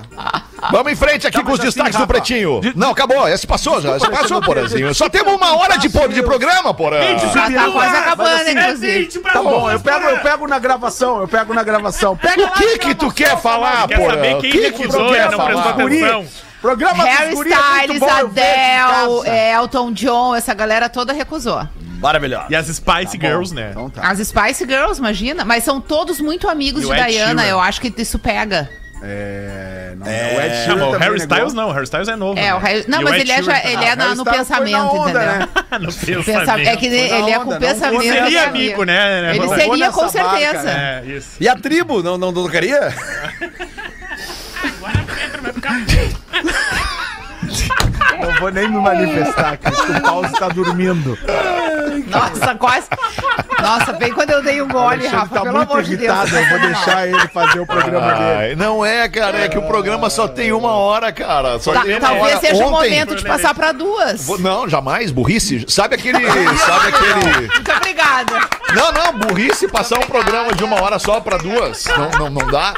[0.72, 2.62] Vamos em frente aqui Tá, com os assim, destaques do Pretinho.
[2.62, 3.28] de- Não, acabou.
[3.28, 3.98] Esse passou já.
[3.98, 4.94] Esse passou, Porazinho.
[4.96, 7.00] Só temos uma hora de, por- de programa, Porã.
[7.34, 9.20] Já tá quase acabando, assim, inclusive.
[9.22, 12.16] Tá bom, eu pego, eu pego na gravação, eu pego na gravação.
[12.16, 14.38] Pega O que que tu quer falar, Quer Porã?
[14.38, 15.74] O que que tu quer falar?
[16.62, 21.62] Programa Harry é Styles, Adele, é, Elton John, essa galera toda recusou.
[22.04, 22.46] Maravilhoso.
[22.50, 23.70] E as Spice Girls, né?
[23.72, 24.02] Então tá.
[24.08, 25.44] As Spice Girls, imagina.
[25.44, 27.48] Mas são todos muito amigos E de o Diana.
[27.48, 28.70] Eu acho que isso pega.
[29.06, 31.26] É, não, É, o Ed Sheeran mas o Harry negou.
[31.36, 32.40] Styles não, o Harry Styles é novo.
[32.40, 32.64] É, o né?
[32.70, 32.86] Harry...
[32.88, 34.32] Não, E o mas ele, é já, Sheeran ele é Ah, na- Harry no na
[34.32, 35.40] pensamento, onda, entendeu?
[35.40, 35.48] né?
[35.80, 36.68] no Pensa- pensamento.
[36.70, 38.02] É que ele, na ele é com não pensamento.
[38.02, 39.36] foi- Seria né, amigo, né?
[39.36, 40.54] Ele seria com certeza.
[40.54, 41.04] barca, né?
[41.06, 41.30] É, isso.
[41.40, 42.94] E a tribo, não, não, não queria?
[48.22, 51.18] Não vou nem me manifestar, porque o Paulo está dormindo.
[52.08, 52.88] Nossa, quase.
[53.62, 56.32] Nossa, bem quando eu dei um O gole, Rafa, tá pelo amor de Deus.
[56.32, 58.24] eu vou deixar ele fazer o programa dele.
[58.40, 61.60] Ai, não é, cara, é que o programa só tem uma hora, cara.
[61.60, 62.40] Só Tá, tem uma talvez hora.
[62.40, 64.26] seja o Ontem- momento de passar pra duas.
[64.26, 65.66] Vou- Não, jamais, burrice.
[65.68, 66.20] Sabe aquele.
[66.58, 67.48] sabe aquele.
[67.48, 68.50] Muito obrigada.
[68.74, 71.86] Não, não, burrice passar um programa de uma hora só pra duas.
[71.86, 72.74] Não, não, não dá.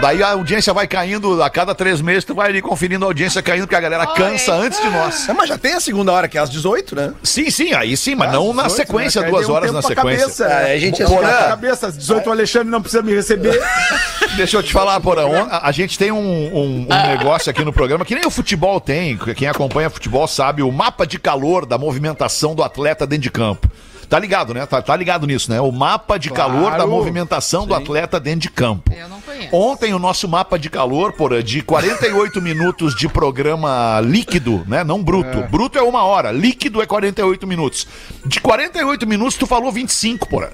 [0.00, 3.42] Daí a audiência vai caindo, a cada três meses tu vai ali conferindo a audiência
[3.42, 5.28] caindo, porque a galera cansa antes de nós.
[5.28, 7.12] É, mas já tem a segunda hora, que é às 18, né?
[7.22, 9.30] Sim, sim, aí sim, mas não na 18, sequência, né?
[9.30, 10.18] duas um horas na sequência.
[10.20, 10.70] Cabeça, né?
[10.70, 13.60] É, a gente Porã, Na cabeça, às 18 o Alexandre não precisa me receber.
[14.36, 15.26] Deixa eu te falar, Porã.
[15.26, 18.30] on- A, a gente tem um, um- um negócio aqui no programa que nem o
[18.30, 19.16] futebol tem.
[19.36, 23.68] Quem acompanha futebol sabe o mapa de calor da movimentação do atleta dentro de campo.
[24.08, 24.66] Tá ligado, né?
[24.66, 25.60] Tá, tá ligado nisso, né?
[25.60, 26.90] O mapa de calor da Claro.
[26.90, 28.92] movimentação do atleta dentro de campo.
[28.94, 29.48] Eu não conheço.
[29.56, 34.84] Ontem o nosso mapa de calor, Porã, de 48 minutos de programa líquido, né?
[34.84, 35.42] Não bruto.
[35.50, 37.86] Bruto é uma hora, líquido é 48 minutos.
[38.26, 40.48] De 48 minutos, tu falou 25, Porã.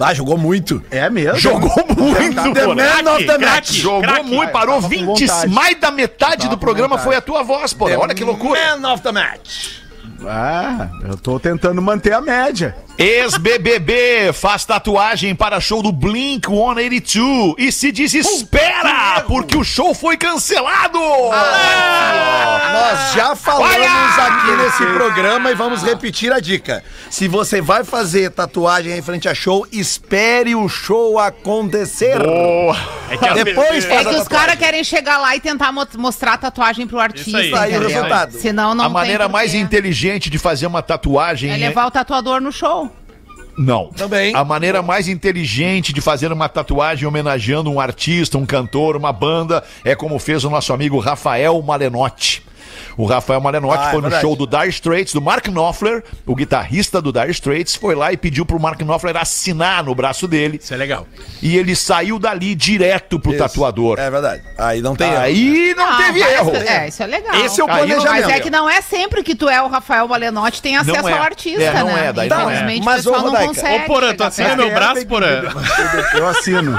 [0.00, 0.82] Ah, jogou muito.
[0.90, 1.38] É mesmo?
[1.38, 3.72] Jogou muito, The man of the match.
[3.74, 4.26] Jogou craque.
[4.28, 5.52] muito, parou Tava com 20, vontade.
[5.54, 7.04] mais da metade do programa vontade.
[7.06, 7.98] foi a tua voz, Porã.
[8.00, 8.76] Olha que loucura.
[8.76, 9.83] Man of the match.
[10.28, 12.76] Ah, eu tô tentando manter a média.
[12.96, 20.16] Ex-BBB faz tatuagem para show do Blink 182 e se desespera porque o show foi
[20.16, 20.98] cancelado.
[22.72, 23.90] Nós já falamos Olha!
[24.26, 26.84] aqui nesse programa e vamos repetir a dica.
[27.10, 32.16] Se você vai fazer tatuagem em frente a show, espere o show acontecer.
[33.10, 36.38] É que Depois É que os caras querem chegar lá e tentar mo- mostrar a
[36.38, 37.38] tatuagem pro artista.
[37.38, 37.52] aí.
[37.54, 38.32] Aí o resultado.
[38.38, 39.64] Senão não a maneira mais porquê.
[40.14, 42.90] Inteligente de fazer uma tatuagem É levar o tatuador no show.
[43.56, 43.88] Não.
[43.88, 44.34] Também.
[44.34, 49.62] A maneira mais inteligente de fazer uma tatuagem homenageando um artista, um cantor, uma banda,
[49.84, 52.42] é como fez o nosso amigo Rafael Malenotti.
[52.96, 54.22] O Rafael Malenotti Ah, é foi no verdade.
[54.22, 58.16] show do Dire Straits, do Mark Knopfler, o guitarrista do Dire Straits, foi lá e
[58.16, 60.60] pediu pro Mark Knopfler assinar no braço dele.
[60.62, 61.06] Isso é legal.
[61.42, 63.38] E ele saiu dali direto pro Isso.
[63.42, 63.98] tatuador.
[63.98, 64.42] É verdade.
[64.58, 65.20] Aí não tem erro.
[65.20, 66.52] Aí não Ah, teve erro.
[66.56, 67.34] É, isso é legal.
[67.36, 68.24] Esse é o Aí não- planejamento.
[68.26, 71.08] Mas é que não é sempre que tu é o Rafael Malenotti tem acesso Não
[71.08, 71.12] é.
[71.12, 72.06] ao artista, É, não né?
[72.08, 72.62] é, daí não é.
[72.82, 73.84] Mas, o pessoal ô, não consegue.
[73.84, 75.42] Ô, Porã, tu assina meu braço, Porã.
[76.14, 76.78] Eu assino.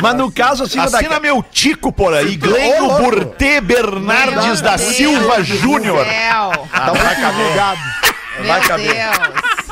[0.00, 3.02] Mas no caso, assim, Assina meu tico por aí, Ô, Glênio louco.
[3.02, 4.96] Burtê Bernardes da Deus
[5.44, 6.06] Silva Júnior.
[6.70, 7.80] Tá muito divulgado.
[8.46, 9.65] Vai Meu caber.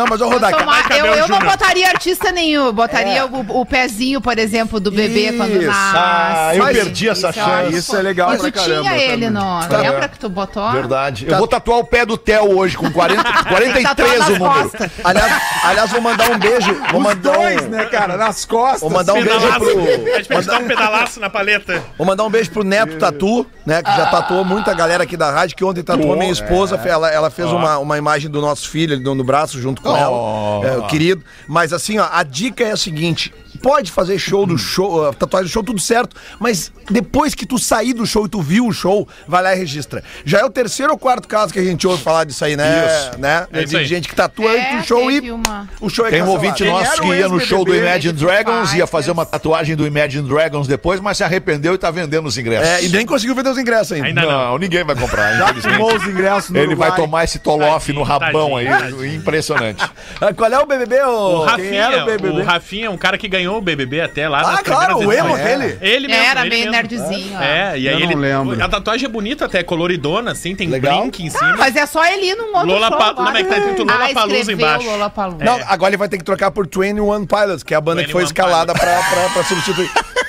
[0.00, 2.72] Não, mas ô Eu, Rodaica, uma- caber eu- o eu não botaria artista nenhum, eu
[2.72, 5.66] botaria o, o pezinho, por exemplo, do bebê quando Isso.
[5.66, 5.96] nasce.
[5.96, 7.76] Ah, eu Mas perdi essa Isso é chance.
[7.76, 9.30] Isso é legal E pra tu tinha caramba ele também.
[9.30, 9.68] no.
[9.68, 9.76] Tá.
[9.78, 10.70] Lembra que tu botou?
[10.72, 11.26] Verdade.
[11.28, 14.70] Eu vou tatuar o pé do Theo hoje com 40, 43 Tatuar o número.
[15.04, 16.74] aliás, aliás, vou mandar um beijo.
[16.90, 18.16] Vou Os mandar dois, um, né, cara?
[18.16, 18.80] Nas costas.
[18.80, 19.60] Vou mandar um beijo Pedalaço.
[19.60, 19.80] pro.
[19.80, 21.82] A gente vai te dar um pedalaço na paleta.
[21.98, 23.82] Vou mandar um beijo pro Neto Tatu, né?
[23.82, 26.80] Que já tatuou muita galera aqui da rádio, que ontem tatuou minha esposa.
[26.84, 29.89] Ela, ela fez uma, uma imagem do nosso filho ali no, no braço junto com
[29.92, 30.62] Oh.
[30.64, 30.84] ela.
[30.84, 31.24] É, querido.
[31.46, 33.32] Mas assim, ó, a dica é a seguinte:
[33.62, 37.58] pode fazer show do show, uh, tatuagem do show, tudo certo, mas depois que tu
[37.58, 40.02] sair do show e tu viu o show, vai lá e registra.
[40.24, 42.86] Já é o terceiro ou quarto caso que a gente ouve falar disso aí, né?
[42.86, 43.20] Isso.
[43.20, 43.46] né?
[43.52, 43.84] É isso de aí.
[43.84, 46.64] gente que tatua É, antes do show e uma- o show é Tem um ouvinte
[46.64, 47.74] nosso que o ia no show do?
[47.74, 51.90] Imagine Dragons, ia fazer uma tatuagem do Imagine Dragons depois, mas se arrependeu e tá
[51.90, 52.66] vendendo os ingressos.
[52.68, 54.06] É, e nem conseguiu vender os ingressos ainda.
[54.08, 54.58] Ainda não, não.
[54.58, 55.76] ninguém vai comprar, Já infelizmente.
[55.78, 56.96] tomou os ingressos no Ele vai Uruguai.
[56.96, 59.14] tomar esse tolofe no Tadinho, rabão aí, tadinho.
[59.14, 59.84] impressionante.
[60.20, 61.38] Ah, Qual é o BBB, ô?
[61.40, 62.40] O Rafinha, era o BBB?
[62.40, 64.40] o Rafinha é um cara que ganhou o BBB até lá.
[64.54, 65.40] Ah, claro, o emo edições.
[65.40, 65.78] aquele.
[65.80, 66.24] Ele mesmo.
[66.24, 66.72] Era ele meio mesmo.
[66.72, 67.38] nerdzinho.
[67.40, 68.14] É, e aí Eu não ele.
[68.16, 68.64] lembro.
[68.64, 71.00] A tatuagem é bonita até, coloridona, assim, tem Legal.
[71.00, 71.56] brinque em Tá, cima.
[71.56, 73.12] mas é só ele num outro Lola show Pa-.
[73.14, 74.86] Não, mas tá escrito Lola ah, Palusa embaixo.
[74.86, 75.44] Lola Palusa.
[75.44, 78.12] Não, agora ele vai ter que trocar por 21 Pilots, que é a banda que
[78.12, 79.90] foi 21 escalada pra, pra, pra substituir.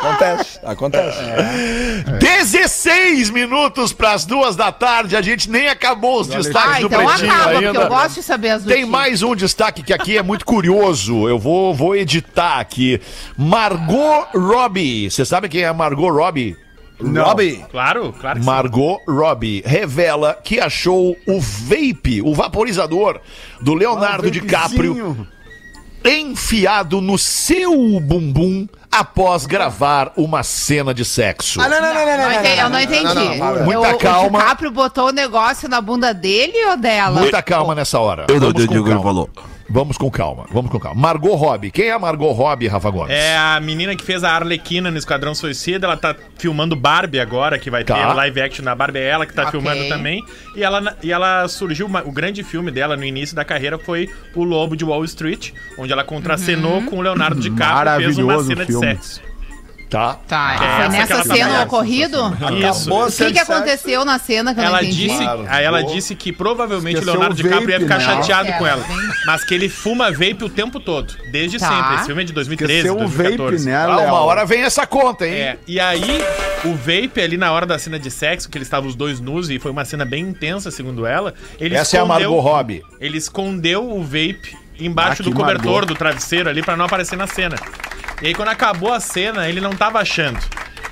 [0.00, 1.18] É, Acontece, acontece.
[2.20, 7.04] 16 minutos pras duas da tarde, a gente nem acabou os destaques Ah, do então
[7.06, 7.62] Pretinho acaba, ainda.
[7.72, 11.28] porque eu gosto de saber as Tem mais um destaque que aqui é muito curioso.
[11.28, 13.00] Eu vou, vou editar aqui.
[13.36, 15.10] Margot Robbie.
[15.10, 16.56] Você sabe quem é Margot Robbie?
[17.00, 18.50] Robbie, Claro, claro que sim.
[18.50, 23.20] Margot Robbie revela que achou o vape, o vaporizador
[23.60, 25.26] do Leonardo Ah, DiCaprio
[26.04, 31.60] enfiado no seu bumbum após gravar uma cena de sexo.
[31.60, 33.64] Ah, não, não, não, não, Não entendi, eu não entendi.
[33.64, 34.38] Muita o, calma.
[34.38, 37.20] O DiCaprio botou o negócio na bunda dele ou dela?
[37.20, 38.26] Muita calma nessa hora.
[38.28, 39.02] Eu não entendi o que ele calma.
[39.02, 39.30] falou.
[39.70, 40.98] Vamos com calma, vamos com calma.
[40.98, 41.70] Margot Robbie.
[41.70, 43.10] Quem é a Margot Robbie, Rafa Gomes?
[43.10, 47.58] É a menina que fez a Arlequina no Esquadrão Suicida, ela tá filmando Barbie agora,
[47.58, 48.14] que vai ter Tá.
[48.14, 49.52] live action na Barbie, é ela que tá Ok.
[49.60, 50.24] filmando também.
[50.56, 54.08] E ela, e ela surgiu, uma- o grande filme dela no início da carreira foi
[54.34, 56.86] O Lobo de Wall Street, onde ela contracenou Uhum.
[56.86, 58.86] com o Leonardo DiCaprio e fez uma cena de filme.
[58.86, 59.27] sexo.
[59.90, 60.18] Tá.
[60.28, 62.18] Tá, É, foi nessa tá cena ocorrido?
[62.70, 62.92] Isso.
[62.92, 65.08] O cena que, que aconteceu na cena que eu Ela não entendi?
[65.08, 65.46] disse, Claro.
[65.48, 68.04] aí ela disse que provavelmente o Esqueceu Leonardo o DiCaprio ia vape, ficar né?
[68.22, 68.84] chateado com ela.
[69.24, 71.68] Mas que ele fuma vape o tempo todo, desde Tá.
[71.68, 71.94] sempre.
[71.96, 73.66] Esse filme é de 2013, Esqueceu o vape, 2014.
[73.66, 75.32] né, Ah, uma hora vem essa conta, hein?
[75.34, 76.22] É, e aí,
[76.66, 79.48] o vape ali na hora da cena de sexo, que eles estavam os dois nus
[79.48, 81.32] e foi uma cena bem intensa, segundo ela.
[81.58, 82.82] Ele Essa é a Margot Robbie.
[83.00, 85.86] Ele escondeu o vape embaixo Ah, do cobertor Margot.
[85.86, 87.56] do travesseiro ali pra não aparecer na cena.
[88.20, 90.40] E aí, quando acabou a cena, ele não tava achando.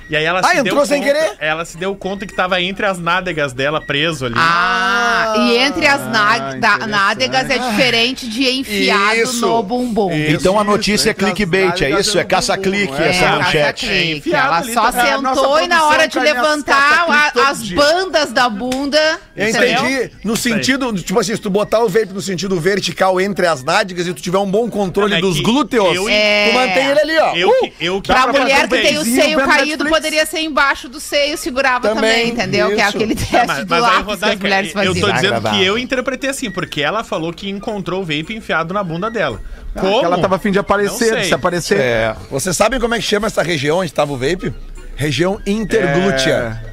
[0.09, 1.31] E aí ela Ah, se entrou deu sem conta, querer?
[1.39, 4.35] Ela se deu conta que tava entre as nádegas dela preso ali.
[4.37, 6.87] Ah, e entre as interessante.
[6.87, 9.45] nádegas é diferente de enfiado Isso.
[9.45, 10.11] no bumbum.
[10.13, 12.17] Então a notícia é Isso, as clickbait, é isso?
[12.17, 13.09] É caça-clique é.
[13.09, 13.85] essa É, manchete.
[13.85, 14.91] enfiado Ela só
[15.21, 19.19] nossa sentou e na hora de levantar a- as bandas da bunda.
[19.35, 20.11] Eu entendi.
[20.23, 24.07] No sentido, tipo assim, se tu botar o vape no sentido vertical entre as nádegas
[24.07, 26.47] e tu tiver um bom controle é dos glúteos, eu- É.
[26.49, 27.35] tu mantém ele ali, ó.
[27.35, 27.53] Eu, Uh!
[27.61, 29.96] que- eu que Pra pra mulher que tem o seio caído, Netflix.
[29.97, 32.67] Poderia ser embaixo do seio, segurava também, Também, entendeu?
[32.67, 32.95] Que é isso.
[32.95, 34.93] aquele teste mas, do mas aí, lápis que as mulheres eu faziam.
[34.93, 35.59] tô dizendo Agradável.
[35.59, 39.41] que eu interpretei assim, porque ela falou que encontrou o vape enfiado na bunda dela.
[39.75, 39.99] Como?
[39.99, 41.79] Que ela tava a fim de aparecer, de se aparecer.
[41.79, 42.15] É.
[42.29, 44.53] Vocês sabem como é que chama essa região onde tava o vape?
[44.95, 46.63] Região interglútea.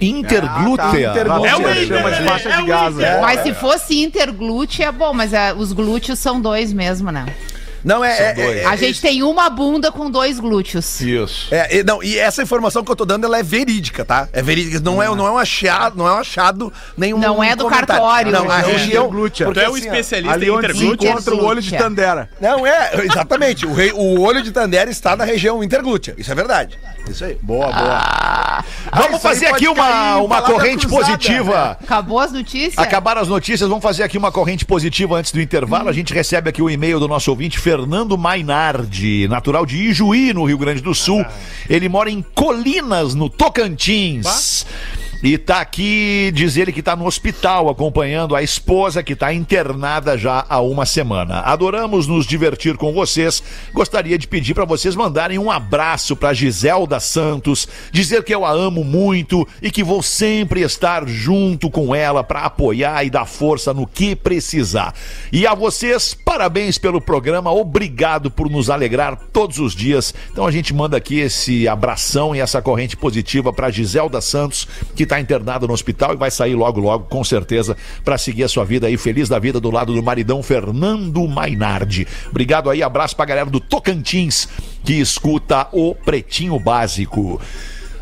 [0.00, 1.10] Interglútea.
[1.10, 1.50] Interglútea.
[1.50, 3.02] É o chama Inter, de faixa é de o Gaza.
[3.02, 3.20] Inter.
[3.20, 7.26] Mas se fosse interglútea, é bom, mas ah, os glúteos são dois mesmo, né?
[7.84, 8.30] Não, é.
[8.30, 8.56] é, dois.
[8.58, 11.00] é, A gente tem uma bunda com dois glúteos.
[11.00, 11.54] Isso.
[11.54, 14.28] É, e, não, e essa informação que eu tô dando, ela é verídica, tá?
[14.32, 17.54] É verídica, não é, não é um achado, não é um achado, nenhum Não é
[17.54, 17.86] do comentário.
[17.86, 18.32] cartório.
[18.32, 19.04] Não, a Não, região...
[19.04, 19.52] interglútea.
[19.52, 21.08] Tu é o assim, especialista Ali em onde se interglútea.
[21.10, 21.76] encontra o olho de.
[21.76, 22.30] Tandera.
[22.40, 23.66] Não, é, exatamente.
[23.66, 26.14] O, rei- o olho de Tandera está na região interglútea.
[26.16, 26.78] Isso é verdade.
[27.08, 27.36] Isso aí.
[27.42, 28.64] Boa, boa.
[28.94, 31.12] Vamos isso aí fazer aqui uma, uma corrente cruzada.
[31.18, 31.78] positiva.
[31.82, 32.78] Acabou as notícias?
[32.78, 35.90] Acabaram as notícias, vamos fazer aqui uma corrente positiva antes do intervalo.
[35.90, 37.73] A gente recebe aqui o e-mail do nosso ouvinte, Fernando
[38.18, 41.24] Mainardi, natural de Ijuí, no Rio Grande do Sul.
[41.68, 44.66] Ele mora em Colinas, no Tocantins.
[45.24, 50.18] E tá aqui, diz ele que tá no hospital acompanhando a esposa que tá internada
[50.18, 51.40] já há uma semana.
[51.40, 53.42] Adoramos nos divertir com vocês.
[53.72, 58.50] Gostaria de pedir para vocês mandarem um abraço para Giselda Santos, dizer que eu a
[58.50, 63.72] amo muito e que vou sempre estar junto com ela para apoiar e dar força
[63.72, 64.92] no que precisar.
[65.32, 70.12] E a vocês, parabéns pelo programa, obrigado por nos alegrar todos os dias.
[70.30, 75.13] Então a gente manda aqui esse abração e essa corrente positiva para Giselda Santos, que
[75.14, 78.64] está internada no hospital e vai sair logo, logo, com certeza, para seguir a sua
[78.64, 82.06] vida aí, feliz da vida do lado do maridão Fernando Mainardi.
[82.30, 84.48] Obrigado aí, abraço pra galera do Tocantins
[84.84, 87.40] que escuta o Pretinho Básico.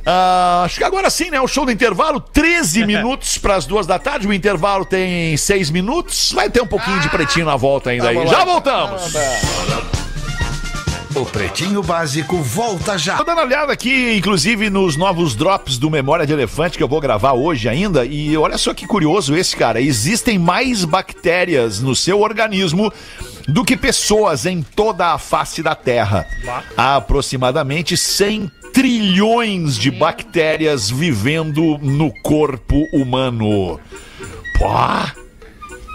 [0.04, 1.40] Ah, acho que agora sim, né?
[1.40, 4.26] O show do intervalo, 13 minutos para as duas da tarde.
[4.26, 6.32] O intervalo tem 6 minutos.
[6.32, 8.26] Vai ter um pouquinho de pretinho na volta ainda aí.
[8.26, 9.12] Já voltamos.
[11.14, 13.18] O Pretinho Básico volta já.
[13.18, 16.88] Tô dando uma olhada aqui, inclusive, nos novos drops do Memória de Elefante que eu
[16.88, 18.06] vou gravar hoje ainda.
[18.06, 19.78] E olha só que curioso esse, cara.
[19.78, 22.90] Existem mais bactérias no seu organismo
[23.46, 26.26] do que pessoas em toda a face da Terra.
[26.76, 33.78] Há aproximadamente 100 trilhões de bactérias vivendo no corpo humano.
[34.58, 35.21] Pô!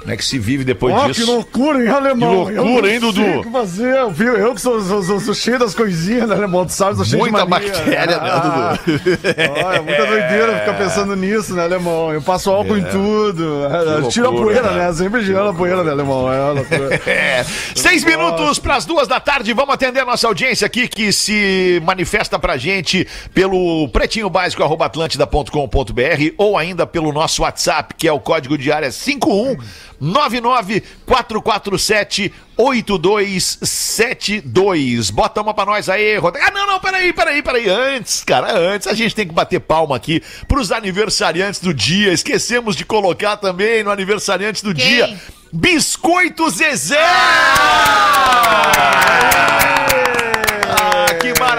[0.08, 1.20] Como é que se vive depois Ó, disso?
[1.20, 2.46] que loucura, hein, alemão?
[2.46, 3.44] Que loucura, Eu hein, Dudu?
[3.44, 4.38] que fazer, viu?
[4.38, 6.66] Eu que sou, sou- sou- sou cheio das coisinhas, né, alemão?
[6.66, 7.74] Tu sabe, sou cheio Muita de mania.
[7.74, 9.66] bactéria, né, Dudu?
[9.66, 12.14] Olha, muita doideira ficar pensando nisso, né, alemão?
[12.14, 13.66] Eu passo álcool em tudo.
[13.66, 14.88] É, Tira a loucura, poeira, né?
[14.88, 14.94] né?
[14.94, 16.32] Sempre girando a poeira, né, alemão?
[16.32, 17.02] É loucura.
[17.06, 17.44] É.
[17.76, 19.52] Seis minutos para as duas da tarde.
[19.52, 26.34] Vamos atender a nossa audiência aqui que se manifesta pra gente pelo pretinho básico atlântida.com.br
[26.38, 29.58] ou ainda pelo nosso WhatsApp, que é o código de área 51
[30.00, 35.10] 447 8272.
[35.12, 36.48] Bota uma pra nós aí, Rodrigo.
[36.48, 37.70] Ah, não, não, peraí, peraí, peraí.
[37.70, 42.12] Antes, cara, antes a gente tem que bater palma aqui pros aniversariantes do dia.
[42.12, 44.86] Esquecemos de colocar também no aniversariante do Quem?
[44.86, 45.16] dia.
[45.54, 46.98] Biscoito Zezé!
[47.00, 48.72] Ah,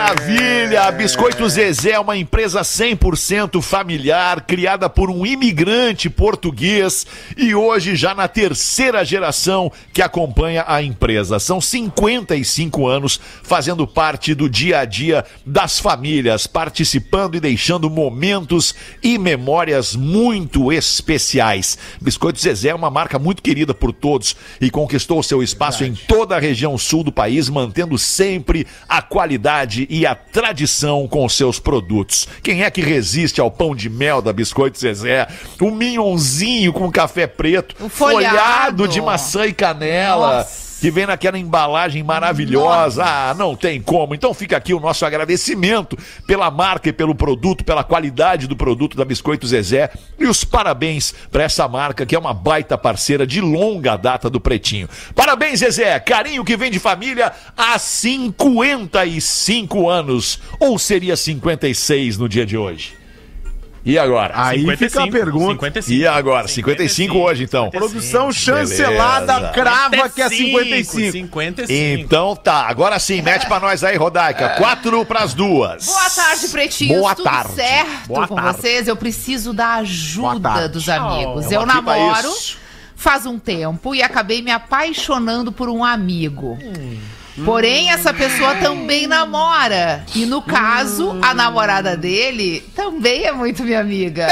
[0.08, 0.90] maravilha!
[0.90, 7.06] Biscoito Zezé é uma empresa 100% familiar, criada por um imigrante português
[7.36, 11.38] e hoje já na terceira geração que acompanha a empresa.
[11.38, 18.74] São 55 anos fazendo parte do dia a dia das famílias, participando e deixando momentos
[19.02, 21.76] e memórias muito especiais.
[22.00, 26.34] Biscoito Zezé é uma marca muito querida por todos e conquistou seu espaço em toda
[26.34, 32.28] a região sul do país, mantendo sempre a qualidade e a tradição com seus produtos.
[32.42, 35.26] Quem é que resiste ao pão de mel da Biscoito Zezé?
[35.60, 38.86] O minhonzinho com café preto, O folhado.
[38.88, 40.38] de maçã e canela.
[40.38, 40.67] Nossa.
[40.80, 43.04] Que vem naquela embalagem maravilhosa.
[43.04, 44.14] Ah, não tem como.
[44.14, 48.96] Então fica aqui o nosso agradecimento pela marca e pelo produto, pela qualidade do produto
[48.96, 49.90] da Biscoito Zezé.
[50.18, 54.40] E os parabéns para essa marca que é uma baita parceira de longa data do
[54.40, 54.88] Pretinho.
[55.14, 55.98] Parabéns, Zezé.
[56.00, 60.38] Carinho que vem de família há 55 anos.
[60.60, 62.97] Ou seria 56 no dia de hoje?
[63.88, 64.34] E agora?
[64.36, 65.52] Aí fica a pergunta.
[65.80, 65.90] 55.
[65.98, 66.46] E agora?
[66.46, 67.70] 55 hoje, então.
[67.70, 69.52] Produção chancelada Beleza.
[69.54, 71.12] crava que é 55.
[71.12, 71.72] 55.
[71.72, 74.50] Então tá, agora sim, mete pra nós aí, Rodaica.
[74.58, 75.86] Quatro pras duas.
[75.86, 77.00] Boa tarde, pretinhos.
[77.00, 77.54] Boa Tudo tarde.
[77.54, 78.60] certo Boa com tarde.
[78.60, 78.88] vocês?
[78.88, 81.46] Eu preciso da ajuda dos amigos.
[81.46, 82.30] Oh, eu namoro
[82.94, 86.58] faz um tempo e acabei me apaixonando por um amigo.
[86.60, 86.98] Hum.
[87.44, 90.04] Porém, essa pessoa também namora.
[90.14, 94.26] E no caso, a namorada dele também é muito minha amiga.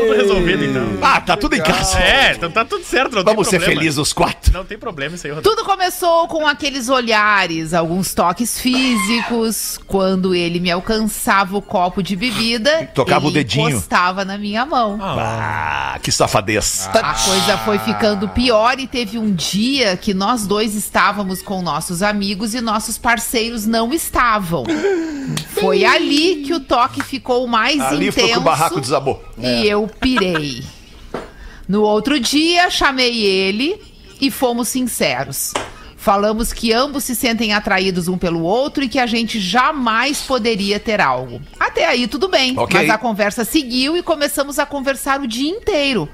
[0.00, 0.84] Tudo resolvido, então.
[1.02, 1.98] Ah, tá tudo em casa.
[1.98, 3.16] É, então tá tudo certo.
[3.16, 4.52] Não Vamos tem ser felizes os quatro.
[4.52, 5.56] Não tem problema isso aí, Rodrigo.
[5.56, 12.14] Tudo começou com aqueles olhares, alguns toques físicos, quando ele me alcançava o copo de
[12.16, 13.70] bebida, Tocava o dedinho.
[13.70, 14.98] encostava na minha mão.
[15.00, 16.88] Ah, que safadez.
[16.92, 21.93] A coisa foi ficando pior e teve um dia que nós dois estávamos com nossos
[22.02, 24.64] amigos e nossos parceiros não estavam.
[25.48, 29.24] Foi ali que o toque ficou mais Ali foi que intenso o barraco desabou.
[29.38, 30.62] e eu pirei.
[31.66, 33.80] No outro dia, chamei ele
[34.20, 35.54] e fomos sinceros.
[35.96, 40.78] Falamos que ambos se sentem atraídos um pelo outro e que a gente jamais poderia
[40.78, 41.40] ter algo.
[41.58, 42.78] Até aí tudo bem, Ok.
[42.78, 46.06] mas a conversa seguiu e começamos a conversar o dia inteiro.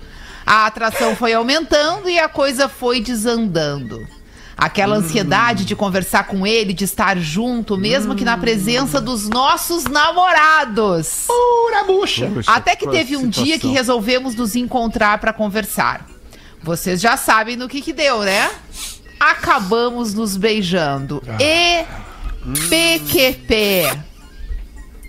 [0.46, 4.06] A atração foi aumentando e a coisa foi desandando.
[4.60, 9.84] Aquela ansiedade de conversar com ele, de estar junto, mesmo que na presença dos nossos
[9.84, 11.24] namorados.
[11.26, 12.30] Pura bucha.
[12.46, 16.06] Até que teve um dia que resolvemos nos encontrar pra conversar.
[16.62, 18.50] Vocês já sabem no que que deu, né?
[19.18, 21.22] Acabamos nos beijando.
[21.40, 21.84] E
[22.68, 23.98] PQP.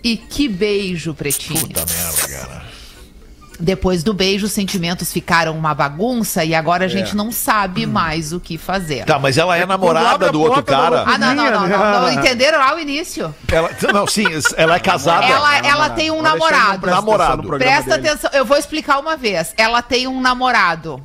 [0.03, 1.59] E que beijo, pretinho.
[1.59, 2.70] Puta merda, cara.
[3.61, 6.89] Depois do beijo, os sentimentos ficaram uma bagunça e agora a É.
[6.89, 9.05] gente não sabe mais o que fazer.
[9.05, 11.03] Tá, mas ela é abre namorada do outro cara.
[11.05, 12.05] Ah, não, não, não, não, não.
[12.07, 12.13] Ah.
[12.13, 13.33] Entenderam lá o início?
[13.51, 14.25] Ela, não, sim,
[14.57, 15.25] ela é casada.
[15.27, 16.79] Ela, ela tem um não namorado.
[16.79, 17.43] presta Namorado.
[17.43, 18.09] Presta dele.
[18.09, 19.53] atenção, eu vou explicar uma vez.
[19.57, 21.01] Ela tem um namorado.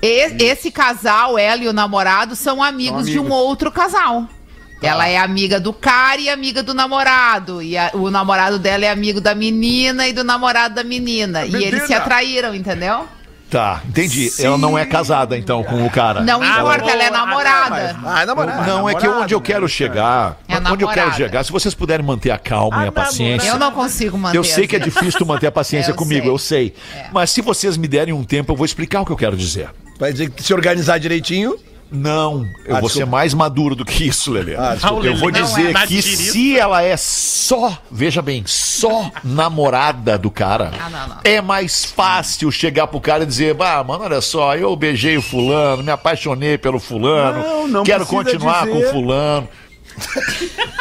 [0.00, 4.26] E- esse casal, ela e o namorado, são amigos, de um outro casal.
[4.80, 7.60] Ela é amiga do cara e amiga do namorado.
[7.62, 11.44] E a- o namorado dela é amigo da menina e do namorado da menina.
[11.44, 13.06] E eles se atraíram, entendeu?
[13.50, 14.30] Tá, entendi.
[14.38, 16.20] Ela não é casada, então, com o cara.
[16.20, 17.18] Não Ah, importa, ela é boa.
[17.26, 17.96] namorada.
[18.04, 18.66] Ah, namorado.
[18.66, 20.36] Não, é que onde eu quero chegar.
[20.46, 21.16] É onde eu quero namorada.
[21.16, 23.48] chegar, se vocês puderem manter a calma e a paciência.
[23.48, 24.36] Eu não consigo manter.
[24.36, 24.90] Eu sei que é assim.
[24.90, 26.30] difícil manter a paciência Eu comigo, sei.
[26.30, 26.74] eu sei.
[27.10, 29.70] Mas se vocês me derem um tempo, eu vou explicar o que eu quero dizer.
[29.98, 31.56] Vai dizer que se organizar direitinho.
[31.90, 34.54] Não, eu Ah, vou ser mais maduro do que isso, Lelê.
[34.56, 40.30] Ah, eu vou dizer é que se ela é só, veja bem, só namorada do
[40.30, 41.16] cara, Ah, não, não.
[41.24, 45.22] é mais fácil chegar pro cara e dizer, bah, mano, olha só, eu beijei o
[45.22, 48.72] fulano, me apaixonei pelo fulano, Não, não quero continuar dizer.
[48.72, 49.48] com o fulano.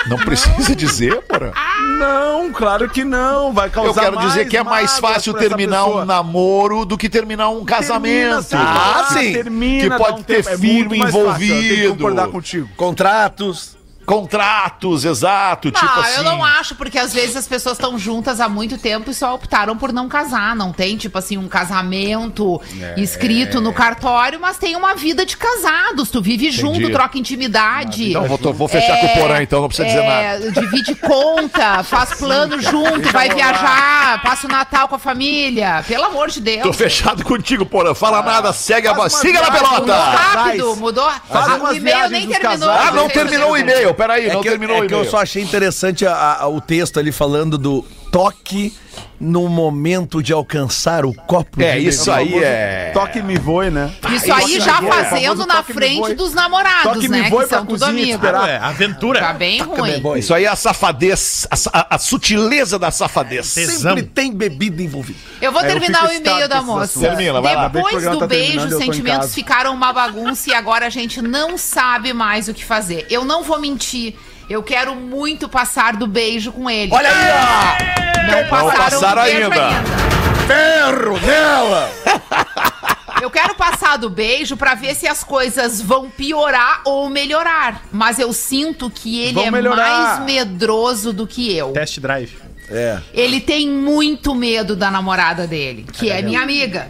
[0.07, 1.51] Não precisa dizer, porra.
[1.99, 3.51] Não, claro que não.
[3.53, 7.49] Vai causar Eu quero dizer que é mais fácil terminar um namoro do que terminar
[7.49, 8.43] um casamento.
[8.43, 9.33] sim, Ah, claro, sim.
[9.33, 11.95] Termina, Que pode um ter tempo, é filho mais fácil, eu tenho que envolvido.
[11.95, 12.69] concordar contigo.
[12.75, 13.76] Contratos.
[14.07, 16.15] Contratos, exato, tipo não, assim.
[16.15, 19.35] eu não acho, porque às vezes as pessoas estão juntas há muito tempo e só
[19.35, 20.55] optaram por não casar.
[20.55, 23.01] Não tem, tipo assim, um casamento É.
[23.01, 26.09] escrito no cartório, mas tem uma vida de casados.
[26.09, 28.11] Tu vive junto, troca intimidade.
[28.11, 30.51] Então vou, vou fechar com o Porã, então não precisa dizer nada.
[30.51, 35.83] Divide conta, faz plano junto, vai viajar, passa o Natal com a família.
[35.85, 36.63] Pelo amor de Deus.
[36.63, 37.93] Tô fechado contigo, Porã.
[37.93, 40.17] Fala nada, segue a Siga na viagem, Mudou pelota!
[40.17, 41.11] rápido, mudou.
[41.29, 42.67] Faz Ah, o e-mail nem terminou.
[42.69, 42.87] casais.
[42.87, 43.96] Ah, não terminou o e-mail.
[43.97, 46.61] Peraí, É não que, terminou é o que eu só achei interessante a- a- o
[46.61, 47.83] texto ali falando do
[48.17, 48.73] toque
[49.19, 52.89] no momento de alcançar o copo É, de isso aí é.
[52.91, 53.91] Toque me voe, né?
[54.11, 57.29] Isso aí já Toque fazendo na frente dos namorados, Toque me né?
[57.29, 58.15] voe Que pra são tudo amigos.
[58.15, 58.49] esperar.
[58.49, 59.19] É, aventura.
[59.19, 60.17] Tá bem ruim.
[60.17, 63.45] Isso aí é a safadez, a, sutileza da safadez.
[63.45, 65.19] Sempre tem bebida envolvida.
[65.39, 66.99] Eu vou eu terminar o e-mail da moça.
[66.99, 67.67] Termina, vai lá.
[67.67, 72.13] Depois do tá beijo, os sentimentos ficaram uma bagunça e agora a gente não sabe
[72.13, 73.05] mais o que fazer.
[73.11, 74.15] Eu não vou mentir.
[74.49, 76.93] Eu quero muito passar do beijo com ele.
[76.93, 79.67] Olha aí, não passaram, passaram do beijo ainda.
[79.67, 80.47] ó!
[80.47, 81.89] Ferro nela!
[83.19, 87.81] Eu quero passar do beijo pra ver se as coisas vão piorar ou melhorar.
[87.91, 90.19] Mas eu sinto que ele Vão é melhorar.
[90.19, 91.71] mais medroso do que eu.
[91.71, 92.37] Test drive.
[92.69, 92.99] É.
[93.13, 96.89] Ele tem muito medo da namorada dele, que é minha amiga.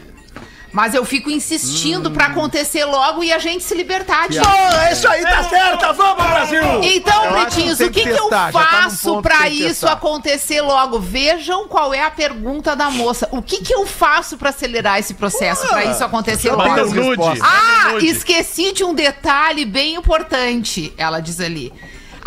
[0.71, 4.41] Mas eu fico insistindo pra acontecer logo e a gente se libertar disso.
[4.41, 5.93] Pô, isso aí tá certa!
[5.93, 6.61] Vamos, Brasil!
[6.83, 9.93] Então, pretinhos, que o que, que que eu tá faço tem que isso testar.
[9.93, 10.99] acontecer logo?
[10.99, 13.27] Vejam qual é a pergunta da moça.
[13.31, 16.85] O que, que eu faço pra acelerar esse processo, pra isso acontecer logo?
[16.93, 17.39] Nude.
[17.41, 21.73] Ah, esqueci de um detalhe bem importante, ela diz ali.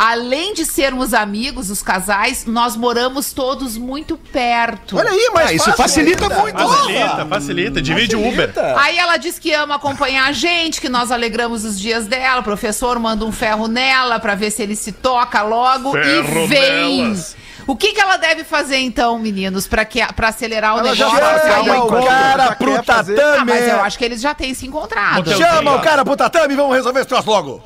[0.03, 4.97] Além de sermos amigos, os casais, nós moramos todos muito perto.
[4.97, 6.57] Olha aí, mas Ah, isso facilita muito.
[6.59, 7.83] Facilita, facilita.
[7.83, 8.51] Divide o Uber.
[8.79, 12.41] Aí ela diz que ama acompanhar a gente, que nós alegramos os dias dela.
[12.41, 16.47] O professor manda um ferro nela pra ver se ele se toca logo Ferro e
[16.47, 17.03] vem.
[17.03, 17.37] nelas.
[17.67, 21.05] O que, que ela deve fazer então, meninos, pra que pra acelerar o Ela já
[21.13, 21.27] negócio?
[21.27, 23.21] um Chama o encontro, cara pro fazer.
[23.21, 23.53] Ah, tatame!
[23.53, 25.31] mas eu acho que eles já têm se encontrado.
[25.37, 27.63] Chama o cara pro tatame e vamos resolver esse troço logo!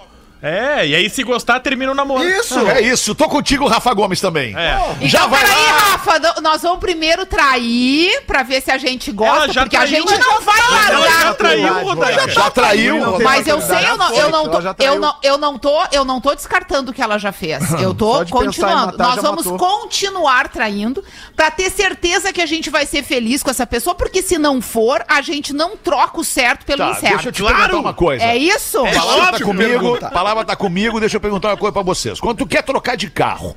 [0.47, 2.23] É, e aí se gostar, termina o namoro.
[2.23, 2.59] Isso!
[2.69, 4.55] É isso, tô contigo, Rafa Gomes também.
[4.55, 4.79] É.
[5.07, 5.79] Já então, vai peraí, lá.
[5.79, 10.07] Rafa, nós vamos primeiro trair pra ver se a gente gosta, já porque a traiu,
[10.07, 11.35] gente não vai Ela já largar.
[11.35, 12.29] traiu, Rodaica.
[12.29, 13.01] Já traiu.
[13.01, 13.83] Não tem Mas eu maturidade.
[13.85, 16.21] sei, eu não, eu não Ela tô, já eu não, eu não tô, eu não
[16.21, 17.63] tô descartando o que ela já fez.
[17.81, 18.87] Eu tô Só de pensar em continuando.
[18.87, 19.59] matar, Nós já vamos matou.
[19.59, 21.03] continuar traindo
[21.35, 24.61] pra ter certeza que a gente vai ser feliz com essa pessoa, porque se não
[24.61, 27.15] for, a gente não troca o certo pelo Tá, incerto.
[27.15, 28.23] deixa eu te perguntar uma coisa.
[28.25, 28.79] É isso?
[28.85, 30.11] A palavra tá óbvio comigo, pergunta.
[30.35, 32.19] Palavra tá comigo, deixa eu perguntar uma coisa pra vocês.
[32.19, 33.57] Quando tu quer trocar de carro,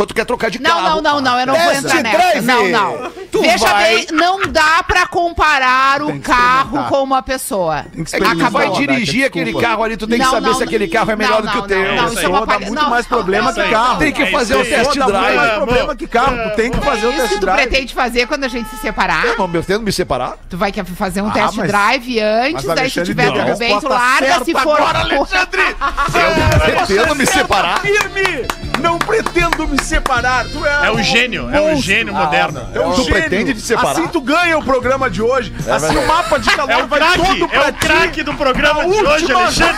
[0.00, 1.02] quando tu quer trocar de Não, carro...
[1.02, 2.16] não, não, não, eu não vou entrar nessa.
[2.16, 2.40] drive.
[2.46, 3.10] Não, não.
[3.30, 7.84] Tu Veja vai- bem, não dá pra comparar o carro com uma pessoa.
[7.94, 9.68] Tem que vai Rodaica, dirigir aquele desculpa.
[9.68, 11.50] carro ali, tu tem que Não, saber não, se aquele carro é não, melhor do
[11.50, 11.94] que o teu.
[11.94, 13.98] não, isso é uma dá muito não, mais problema não, que carro.
[13.98, 15.56] Tem que fazer o test Dá muito mais drive.
[15.56, 16.36] problema que carro.
[16.50, 17.68] Tu tem que fazer o É isso test que tu drive.
[17.68, 19.26] pretende fazer quando a gente se separar?
[19.26, 20.38] Eu não pretendo me separar.
[20.48, 23.80] Tu vai quer fazer um Ah, test drive antes, daí se Alexandre tiver tudo bem,
[23.80, 24.80] tu larga, se for...
[24.80, 27.80] agora, Eu não pretendo me separar.
[27.82, 28.46] Firme!
[28.80, 29.89] Não pretendo me separar.
[30.52, 31.82] Tu é, É o um gênio, é o monstro.
[31.82, 32.66] gênio moderno.
[32.74, 33.10] É um Tu gênio.
[33.12, 33.90] pretende te separar?
[33.92, 35.52] Assim tu ganha o programa de hoje.
[35.68, 37.78] assim o mapa de calor É o vai craque, todo é pra o ti.
[37.78, 39.74] craque do programa A de hoje, Alexandre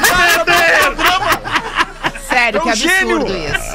[0.83, 1.41] programa.
[2.33, 3.55] Sério, É que um absurdo gênio.
[3.55, 3.73] isso.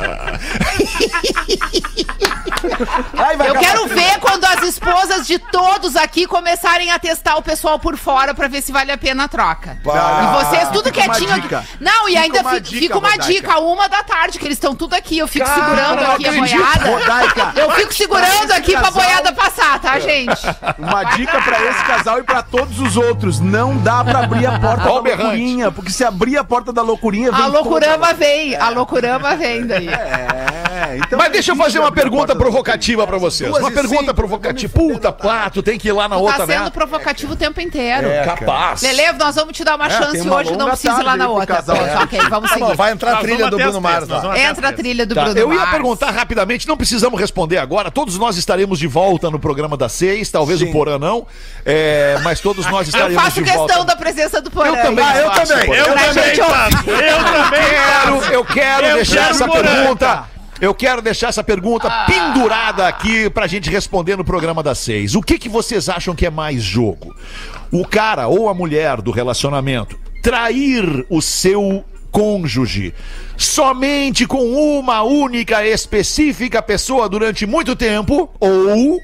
[3.18, 7.42] Ai, vai Eu quero ver quando as esposas de todos aqui começarem a testar o
[7.42, 9.78] pessoal por fora pra ver se vale a pena a troca.
[9.84, 10.22] Bah.
[10.24, 11.44] E vocês tudo Fica quietinho.
[11.80, 13.34] Não, e Fica ainda uma dica, fica uma Rodaica.
[13.34, 15.18] dica, uma da tarde, que eles estão tudo aqui.
[15.18, 16.90] Eu fico Cara, segurando aqui a boiada.
[16.92, 17.54] Rodaica.
[17.56, 20.42] Eu fico segurando aqui pra casal- boiada passar, tá, gente?
[20.78, 23.40] Uma dica pra esse casal e pra todos os outros.
[23.40, 27.32] Não dá pra abrir a porta da loucurinha, porque se abrir a porta da loucurinha,
[27.32, 29.88] vem A loucurama toda- vem, a loucurama vem daí.
[29.90, 33.50] É, então Mas deixa eu fazer uma pergunta provocativa pra vocês.
[33.50, 34.74] Duas Uma e pergunta cinco, provocativa.
[34.80, 36.70] me Puta, fuder, pá, tu tem que ir lá na Tu outra, tá sendo né?
[36.70, 38.08] provocativo o tempo inteiro.
[38.26, 38.82] Capaz.
[38.82, 40.98] Lele, nós vamos te dar uma É, tem chance uma hoje, não longa precisa ir
[40.98, 41.56] lá tarde na aí pro outra.
[41.56, 41.76] casal.
[41.78, 42.76] Pronto, ok, vamos Tá seguir.
[42.76, 44.30] vai entrar a Nós trilha vamos do até Bruno Mars três, nós lá.
[44.34, 45.72] vamos- Entra a trilha do Tá, Bruno eu ia Mars.
[45.72, 47.90] perguntar rapidamente, não precisamos responder agora.
[47.92, 51.26] Todos nós estaremos de volta no programa das seis, talvez o Porã não,
[51.66, 53.86] é, mas todos nós Eu estaremos faço de questão volta.
[53.86, 54.70] da presença do Porã.
[54.70, 55.66] Eu também Ah, eu faço, também.
[55.68, 55.78] Porã.
[55.80, 56.40] Eu Pra também gente.
[56.40, 57.62] Eu também
[58.24, 58.37] quero.
[58.38, 60.38] Eu quero Eu deixar quero essa pergunta.
[60.60, 65.14] Eu quero deixar essa pergunta pendurada aqui pra gente responder no programa das seis.
[65.14, 67.16] O que, que vocês acham que é mais jogo?
[67.72, 72.94] O cara ou a mulher do relacionamento trair o seu cônjuge
[73.36, 74.44] somente com
[74.80, 79.00] uma única específica pessoa durante muito tempo ou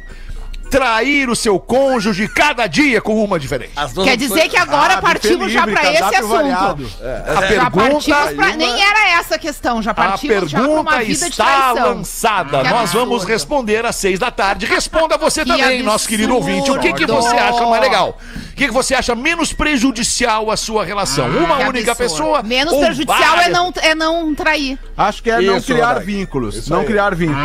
[0.78, 3.74] trair o seu cônjuge cada dia com uma diferente?
[4.04, 6.28] Quer dizer que agora Ah, partimos já pra esse assunto.
[6.30, 6.92] variado.
[7.28, 8.56] A Já pergunta partimos pra...
[8.56, 11.46] Nem era essa a questão, já A partimos já pra uma pergunta vida de está
[11.46, 11.88] traição.
[11.96, 12.58] lançada.
[12.62, 13.06] Que Nós absurdo.
[13.06, 14.66] vamos responder às seis da tarde.
[14.66, 16.72] Responda você Que também, nosso querido ouvinte.
[16.72, 17.22] O que, que absurdo.
[17.22, 18.18] você acha mais legal?
[18.52, 21.28] O que, que você acha menos prejudicial à sua relação?
[21.30, 22.12] Uma Ah, Que única absurdo.
[22.12, 22.44] pessoa?
[22.44, 23.46] Menos prejudicial várias?
[23.48, 24.80] é não, é não trair.
[24.98, 26.06] Acho que é não Isso, criar Rodaica.
[26.06, 26.56] vínculos.
[26.56, 26.86] Isso Não aí.
[26.86, 27.40] criar vínculos.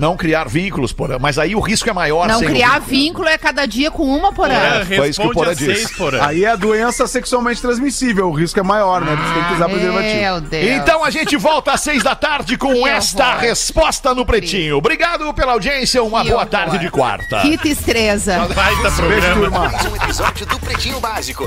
[0.00, 1.18] Não criar vínculos, porra.
[1.18, 2.26] Mas aí o risco é maior.
[2.26, 2.88] Não criar vínculo.
[2.90, 4.54] vínculo é cada dia com uma porã.
[4.58, 5.94] Porã, foi isso que o Porã a seis, disse.
[5.96, 6.24] Porã.
[6.26, 8.28] Aí é doença sexualmente transmissível.
[8.28, 9.14] O risco é maior, né?
[9.14, 10.20] Você tem que usar preservativo.
[10.20, 10.66] Meu Deus.
[10.70, 13.40] Então a gente volta às seis da tarde com Que esta horror.
[13.42, 14.78] resposta no Pretinho.
[14.78, 16.02] Obrigado pela audiência.
[16.02, 16.50] Uma Que boa horror.
[16.50, 17.40] tarde de quarta.
[17.42, 18.48] Que tristeza.
[18.54, 19.68] Baita programa.
[19.68, 21.38] Mais um episódio do Pretinho Básico.